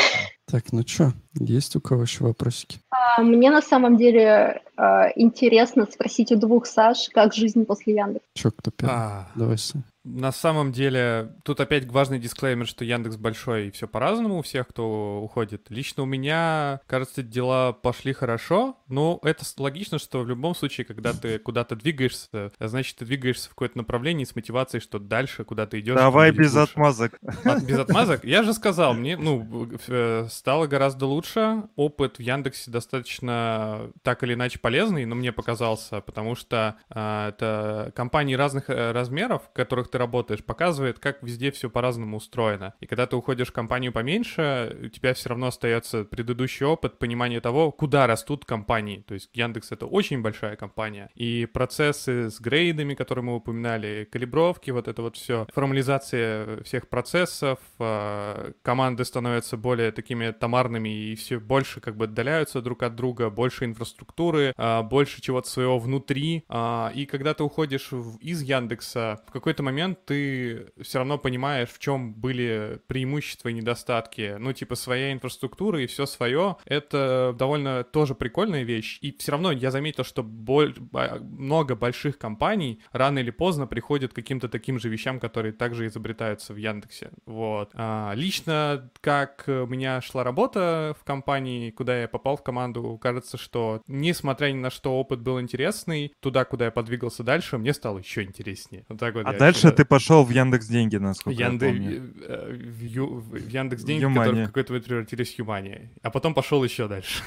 [0.51, 2.81] Так, ну что, есть у кого еще вопросики?
[2.91, 4.83] А мне на самом деле э,
[5.17, 8.27] интересно спросить у двух Саш, как жизнь после Яндекса.
[8.35, 8.93] Че, çok dopiero.
[9.37, 9.79] Давайся.
[10.05, 14.69] На самом деле, тут опять важный дисклеймер, что Яндекс большой и все по-разному у всех,
[14.69, 15.67] кто уходит.
[15.71, 20.87] Лично у меня, кажется, дела пошли хорошо, но это с- логично, что в любом случае,
[20.87, 25.67] когда ты куда-то двигаешься, значит, ты двигаешься в какое-то направление с мотивацией, что дальше, куда
[25.67, 25.97] ты идешь.
[25.97, 26.71] Давай без лучше.
[26.73, 27.19] отмазок.
[27.45, 28.25] От- без отмазок?
[28.25, 31.65] Я же сказал, мне, ну, э, стало гораздо лучше.
[31.77, 37.93] Опыт в Яндексе достаточно так или иначе полезный, но мне показался, потому что а, это
[37.95, 42.75] компании разных э, размеров, которых ты работаешь, показывает, как везде все по-разному устроено.
[42.81, 47.41] И когда ты уходишь в компанию поменьше, у тебя все равно остается предыдущий опыт, понимание
[47.41, 49.05] того, куда растут компании.
[49.07, 51.11] То есть Яндекс это очень большая компания.
[51.15, 57.59] И процессы с грейдами, которые мы упоминали, калибровки, вот это вот все, формализация всех процессов,
[57.79, 63.31] а, команды становятся более такими томарными и все больше как бы отдаляются друг от друга,
[63.31, 66.45] больше инфраструктуры, а, больше чего-то своего внутри.
[66.49, 67.91] а, И когда ты уходишь
[68.21, 74.37] из Яндекса, в какой-то момент ты все равно понимаешь, в чем были преимущества и недостатки.
[74.39, 76.57] Ну, типа, своя инфраструктура и все свое.
[76.65, 78.99] Это довольно тоже прикольная вещь.
[79.03, 84.13] И все равно я заметил, что боль- ба- много больших компаний рано или поздно приходят
[84.13, 87.11] к каким-то таким же вещам, которые также изобретаются в Яндексе.
[87.27, 87.71] Вот.
[87.75, 93.37] А, лично, как у меня шла работа в компании, куда я попал в команду, кажется,
[93.37, 97.99] что несмотря ни на что опыт был интересный, туда, куда я подвигался дальше, мне стало
[97.99, 98.85] еще интереснее.
[98.89, 102.15] Вот так вот А дальше отсюда- ты пошел в Яндекс Деньги, насколько Янды- я помню.
[102.29, 105.91] э, в, Ю- в Яндекс Деньги, которые в какой-то момент превратились в Юмани.
[106.03, 107.23] А потом пошел еще дальше.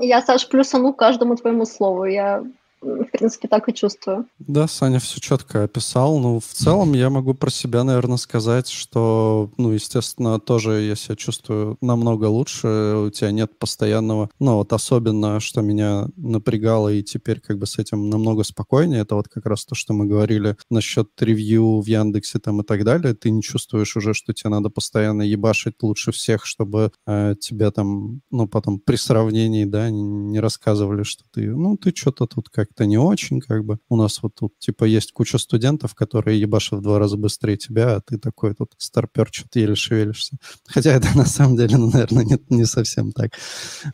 [0.00, 2.04] Я, Саш, плюсану каждому твоему слову.
[2.04, 2.42] Я,
[2.80, 4.26] в принципе, так и чувствую.
[4.38, 6.18] Да, Саня все четко описал.
[6.18, 11.16] Ну, в целом я могу про себя, наверное, сказать, что, ну, естественно, тоже я себя
[11.16, 12.94] чувствую намного лучше.
[13.06, 17.78] У тебя нет постоянного, ну, вот особенно, что меня напрягало, и теперь как бы с
[17.78, 22.38] этим намного спокойнее, это вот как раз то, что мы говорили насчет ревью в Яндексе
[22.38, 23.14] там и так далее.
[23.14, 28.20] Ты не чувствуешь уже, что тебе надо постоянно ебашить лучше всех, чтобы э, тебя там,
[28.30, 32.86] ну, потом при сравнении, да, не, не рассказывали, что ты, ну, ты что-то тут как-то
[32.86, 33.78] не очень, как бы.
[33.88, 37.96] У нас вот тут, типа, есть куча студентов, которые ебашат в два раза быстрее тебя,
[37.96, 40.36] а ты такой тут старпер, что-то еле шевелишься.
[40.66, 43.32] Хотя это на самом деле, ну, наверное, не, не совсем так.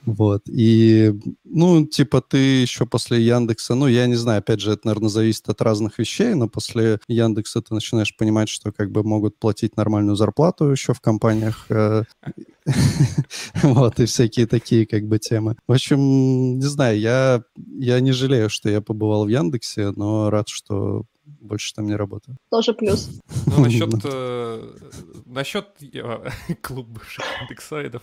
[0.04, 0.42] Вот.
[0.48, 1.12] И,
[1.44, 5.48] ну, типа, ты еще после Яндекса, ну, я не знаю, опять же, это, наверное, зависит
[5.48, 10.16] от разных вещей, но после Яндекса ты начинаешь понимать, что как бы могут платить нормальную
[10.16, 11.66] зарплату еще в компаниях.
[11.68, 12.04] э,
[13.62, 15.56] Вот, и всякие такие как бы темы.
[15.66, 20.48] В общем, не знаю, я, я не жалею, что я побывал в Яндексе, но рад,
[20.48, 22.36] что больше там не работаю.
[22.50, 23.10] Тоже плюс.
[23.46, 24.72] Ну, насчет, э,
[25.26, 26.30] насчет э,
[26.62, 28.02] клуб бывших индексоидов.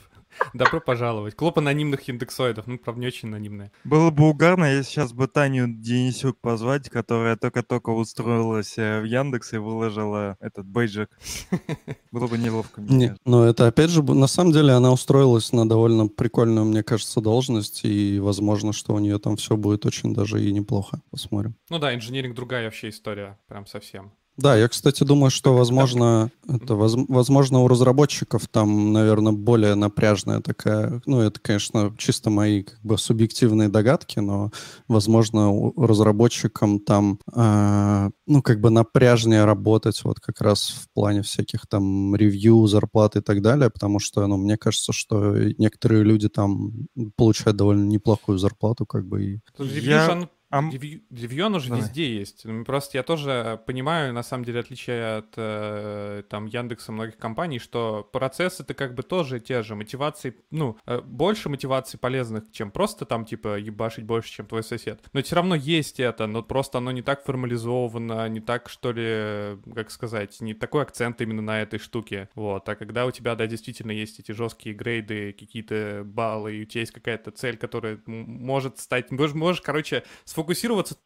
[0.53, 1.35] Добро пожаловать.
[1.35, 2.67] Клуб анонимных индексоидов.
[2.67, 3.71] Ну, правда, не очень анонимная.
[3.83, 9.53] Было бы угарно, если сейчас бы Таню Денисюк позвать, которая только-только устроилась э, в Яндекс
[9.53, 11.09] и выложила этот бейджик.
[12.11, 12.81] Было бы неловко.
[12.81, 16.83] мне Не, но это опять же, на самом деле она устроилась на довольно прикольную, мне
[16.83, 21.01] кажется, должность, и возможно, что у нее там все будет очень даже и неплохо.
[21.11, 21.55] Посмотрим.
[21.69, 24.13] Ну да, инженеринг другая вообще история, прям совсем.
[24.37, 30.39] Да, я, кстати, думаю, что, возможно, это, воз- возможно, у разработчиков там, наверное, более напряжная
[30.39, 34.51] такая, ну, это, конечно, чисто мои как бы субъективные догадки, но,
[34.87, 41.21] возможно, у разработчикам там, а, ну, как бы напряжнее работать вот как раз в плане
[41.23, 46.29] всяких там ревью, зарплат и так далее, потому что, ну, мне кажется, что некоторые люди
[46.29, 49.39] там получают довольно неплохую зарплату, как бы, и
[49.85, 51.81] Я- же А ревью- ревью оно же Давай.
[51.81, 52.45] везде есть.
[52.45, 57.57] Ну, Просто я тоже понимаю, на самом деле, отличие от э, там Яндекса многих компаний,
[57.57, 59.75] что процессы-то как бы тоже те же.
[59.75, 65.01] Мотивации, ну, э, больше мотиваций полезных, чем просто там, типа, ебашить больше, чем твой сосед.
[65.13, 69.57] Но все равно есть это, но просто оно не так формализовано, не так, что ли,
[69.73, 72.27] как сказать, не такой акцент именно на этой штуке.
[72.35, 72.67] Вот.
[72.67, 76.81] А когда у тебя, да, действительно есть эти жесткие грейды, какие-то баллы, и у тебя
[76.81, 79.11] есть какая-то цель, которая может стать...
[79.11, 80.40] Можешь, можешь, короче, сфокусироваться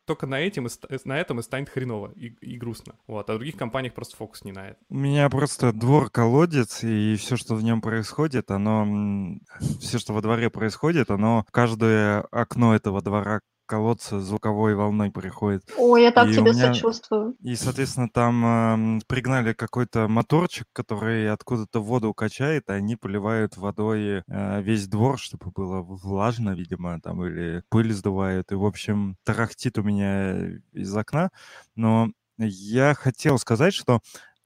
[0.05, 2.95] только на, этим, ст- на этом и станет хреново и, и грустно.
[3.07, 3.29] Вот.
[3.29, 4.77] А в других компаниях просто фокус не на это.
[4.89, 9.38] У меня просто двор-колодец, и все, что в нем происходит, оно...
[9.79, 15.63] Все, что во дворе происходит, оно каждое окно этого двора колодца звуковой волной приходит.
[15.78, 17.36] Ой, я так И тебе меня- сочувствую.
[17.41, 24.24] И, соответственно, там эм, пригнали какой-то моторчик, который откуда-то воду качает, и они поливают водой
[24.28, 28.51] э, весь двор, чтобы было влажно, видимо, там, или пыль сдувают.
[28.51, 30.36] И, в общем, тарахтит у меня
[30.72, 31.30] из окна.
[31.76, 33.99] Но я хотел сказать, что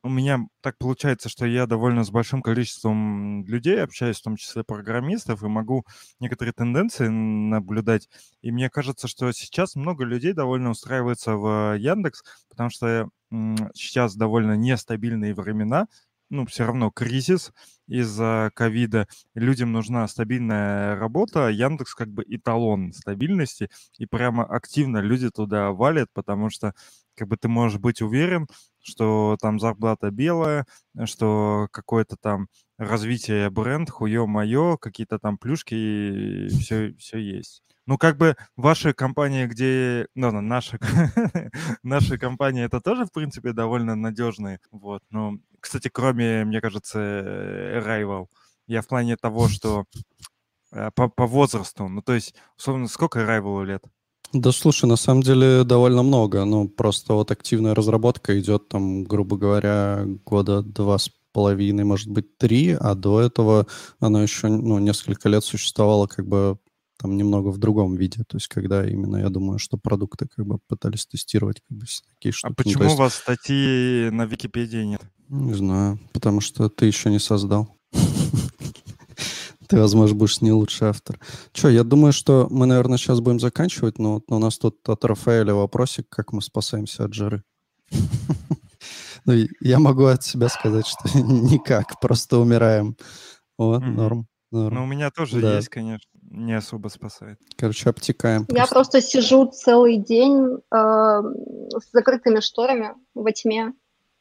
[0.03, 4.63] у меня так получается, что я довольно с большим количеством людей общаюсь, в том числе
[4.63, 5.85] программистов, и могу
[6.19, 8.07] некоторые тенденции наблюдать.
[8.41, 13.09] И мне кажется, что сейчас много людей довольно устраивается в Яндекс, потому что
[13.73, 15.87] сейчас довольно нестабильные времена,
[16.29, 17.51] ну, все равно кризис
[17.87, 19.07] из-за ковида.
[19.33, 21.49] Людям нужна стабильная работа.
[21.49, 26.73] Яндекс как бы эталон стабильности, и прямо активно люди туда валят, потому что
[27.15, 28.47] как бы ты можешь быть уверен,
[28.81, 30.65] что там зарплата белая,
[31.05, 37.63] что какое-то там развитие бренд, хуё моё, какие-то там плюшки, все, все есть.
[37.89, 40.07] Ну, как бы ваши компании, где...
[40.13, 40.77] Ну, ну, наши,
[41.83, 44.59] наши компании, это тоже, в принципе, довольно надежные.
[44.69, 45.01] Вот.
[45.09, 48.27] Ну, кстати, кроме, мне кажется, э, Arrival.
[48.67, 49.85] Я в плане того, что
[50.71, 51.87] э, по, по возрасту.
[51.87, 53.83] Ну, то есть, условно, сколько Arrival лет?
[54.33, 56.45] Да, слушай, на самом деле довольно много.
[56.45, 62.37] Ну, просто вот активная разработка идет там, грубо говоря, года два с половиной, может быть,
[62.37, 63.67] три, а до этого
[63.99, 66.57] она еще, ну, несколько лет существовала как бы
[66.97, 68.23] там немного в другом виде.
[68.27, 72.33] То есть, когда именно, я думаю, что продукты как бы пытались тестировать как бы такие
[72.33, 72.45] штуки.
[72.45, 75.01] А Ну, то почему есть, у вас статьи на Википедии нет?
[75.29, 77.78] Не знаю, потому что ты еще не создал.
[79.69, 81.19] Ты, возможно, будешь не лучший автор.
[81.53, 85.05] Че, я думаю, что мы, наверное, сейчас будем заканчивать, но, вот у нас тут от
[85.05, 87.43] Рафаэля вопросик, как мы спасаемся от жары.
[89.25, 92.95] Ну, я могу от себя сказать, что никак, просто умираем.
[93.57, 94.27] Вот, норм.
[94.49, 94.75] норм.
[94.75, 95.57] Ну, у меня тоже Да.
[95.57, 96.09] есть, конечно.
[96.31, 97.37] Не особо спасает.
[97.57, 98.47] Короче, обтекаем.
[98.49, 103.73] Я просто сижу целый день э, с закрытыми шторами во тьме,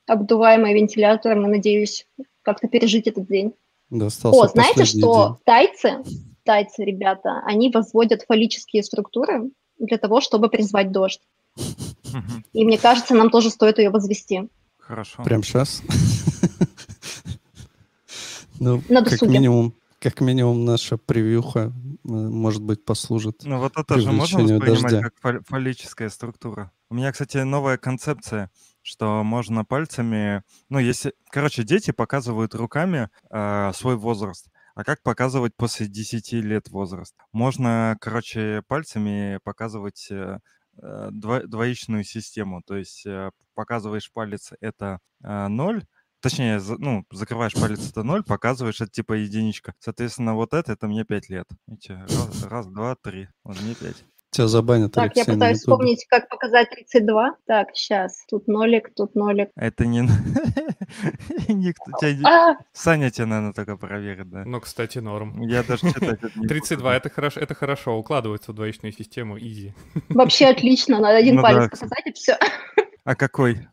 [0.07, 2.07] обдуваемой вентилятором, и надеюсь
[2.43, 3.55] как-то пережить этот день.
[3.91, 6.03] Да, остался О, знаете, что тайцы,
[6.45, 11.21] тайцы, ребята, они возводят фаллические структуры для того, чтобы призвать дождь.
[12.53, 14.49] И мне кажется, нам тоже стоит ее возвести.
[14.79, 15.17] Хорошо.
[15.19, 15.25] день.
[15.25, 15.83] Прям сейчас?
[18.61, 21.71] Ну, На как минимум, как минимум наша превьюха, э,
[22.09, 23.43] может быть, послужит.
[23.45, 25.01] Ну вот это же можно воспринимать дождя.
[25.01, 26.73] как фал- фаллическая структура.
[26.91, 28.51] У меня, кстати, новая концепция,
[28.89, 30.43] что можно пальцами...
[30.69, 31.13] Ну, если...
[31.31, 34.49] Короче, дети показывают руками э, свой возраст.
[34.75, 37.15] А как показывать после 10 лет возраст?
[37.33, 40.39] Можно, короче, пальцами показывать э,
[40.81, 42.63] э, дво- двоичную систему.
[42.65, 45.85] То есть э, показываешь палец— это э, 0,
[46.21, 49.75] Точнее, ну, закрываешь палец, это 0, показываешь, это типа единичка.
[49.79, 51.47] Соответственно, вот это, это мне 5 лет.
[51.69, 53.29] Видите, раз, раз, два, три.
[53.45, 54.05] Вот мне 5.
[54.31, 57.37] Тебя забанят, Так, я Алексей, на пытаюсь вспомнить, как показать 32.
[57.47, 58.25] Так, сейчас.
[58.29, 59.49] Тут нолик, тут нолик.
[59.57, 60.03] Это не...
[61.49, 64.45] Никто тебя А, Саня тебя, наверное, только проверит, да.
[64.45, 65.41] Ну, кстати, норм.
[65.43, 69.75] Я даже читать это не 32 это хорошо, это хорошо, укладывается в двоичную систему, изи.
[70.11, 71.01] вообще отлично.
[71.01, 72.37] Надо один Ну палец показать, и все.
[73.05, 73.67] А какой?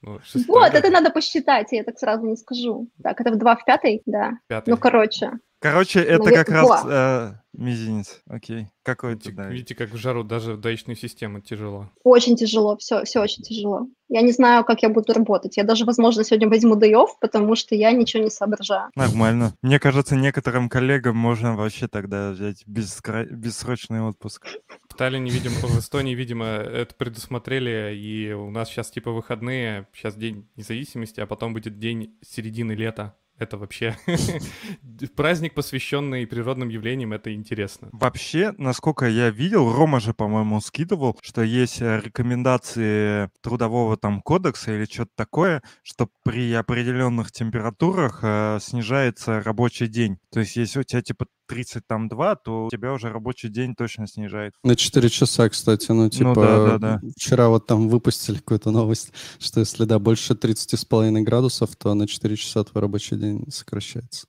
[0.00, 2.88] Ну, Вот, это надо посчитать, я так сразу не скажу.
[3.02, 4.02] Так, это в 2 в 5?
[4.06, 4.38] Да.
[4.66, 5.32] Ну, короче.
[5.64, 8.20] Короче, это Наве- как раз э, мизинец.
[8.28, 8.66] Окей.
[8.82, 9.48] Какой Видите, туда?
[9.48, 11.90] видите, как в жару даже вдачную систему тяжело.
[12.02, 13.88] Очень тяжело, все, все очень тяжело.
[14.10, 15.56] Я не знаю, как я буду работать.
[15.56, 18.90] Я даже, возможно, сегодня возьму off, потому что я ничего не соображаю.
[18.94, 19.54] Нормально.
[19.62, 24.46] Мне кажется, некоторым коллегам можно вообще тогда взять бескра- бессрочный отпуск.
[24.90, 30.14] В Таллине, видимо, в Эстонии, видимо, это предусмотрели, и у нас сейчас типа выходные, сейчас
[30.14, 33.16] день независимости, а потом будет день середины лета.
[33.36, 33.96] Это вообще
[35.16, 37.88] праздник, посвященный природным явлениям, это интересно.
[37.92, 44.72] Вообще, насколько я видел, Рома же, по-моему, скидывал, что есть э, рекомендации трудового там кодекса
[44.72, 50.18] или что-то такое, что при определенных температурах э, снижается рабочий день.
[50.30, 54.54] То есть, если у тебя типа 32, то у тебя уже рабочий день точно снижает.
[54.62, 57.00] На 4 часа, кстати, ну, типа, да, да, да.
[57.16, 62.36] вчера вот там выпустили какую-то новость, что если, да, больше 30,5 градусов, то на 4
[62.36, 64.26] часа твой рабочий день сокращается.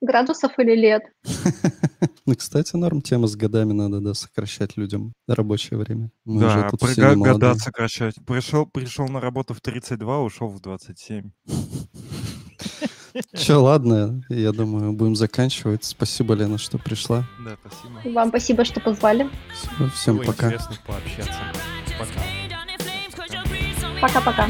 [0.00, 1.02] Градусов или лет?
[2.26, 6.10] Ну, кстати, норм тема с годами надо, да, сокращать людям рабочее время.
[6.24, 7.16] Мы да, молодые.
[7.16, 8.14] года сокращать.
[8.26, 11.30] Пришел, пришел на работу в 32, ушел в 27.
[13.36, 15.84] Че, ладно, я думаю, будем заканчивать.
[15.84, 17.24] Спасибо, Лена, что пришла.
[17.44, 18.14] Да, спасибо.
[18.14, 19.28] Вам спасибо, что позвали.
[19.94, 20.46] Всем Было пока.
[20.46, 21.32] интересно пообщаться.
[21.98, 22.20] Пока.
[24.00, 24.48] Пока-пока.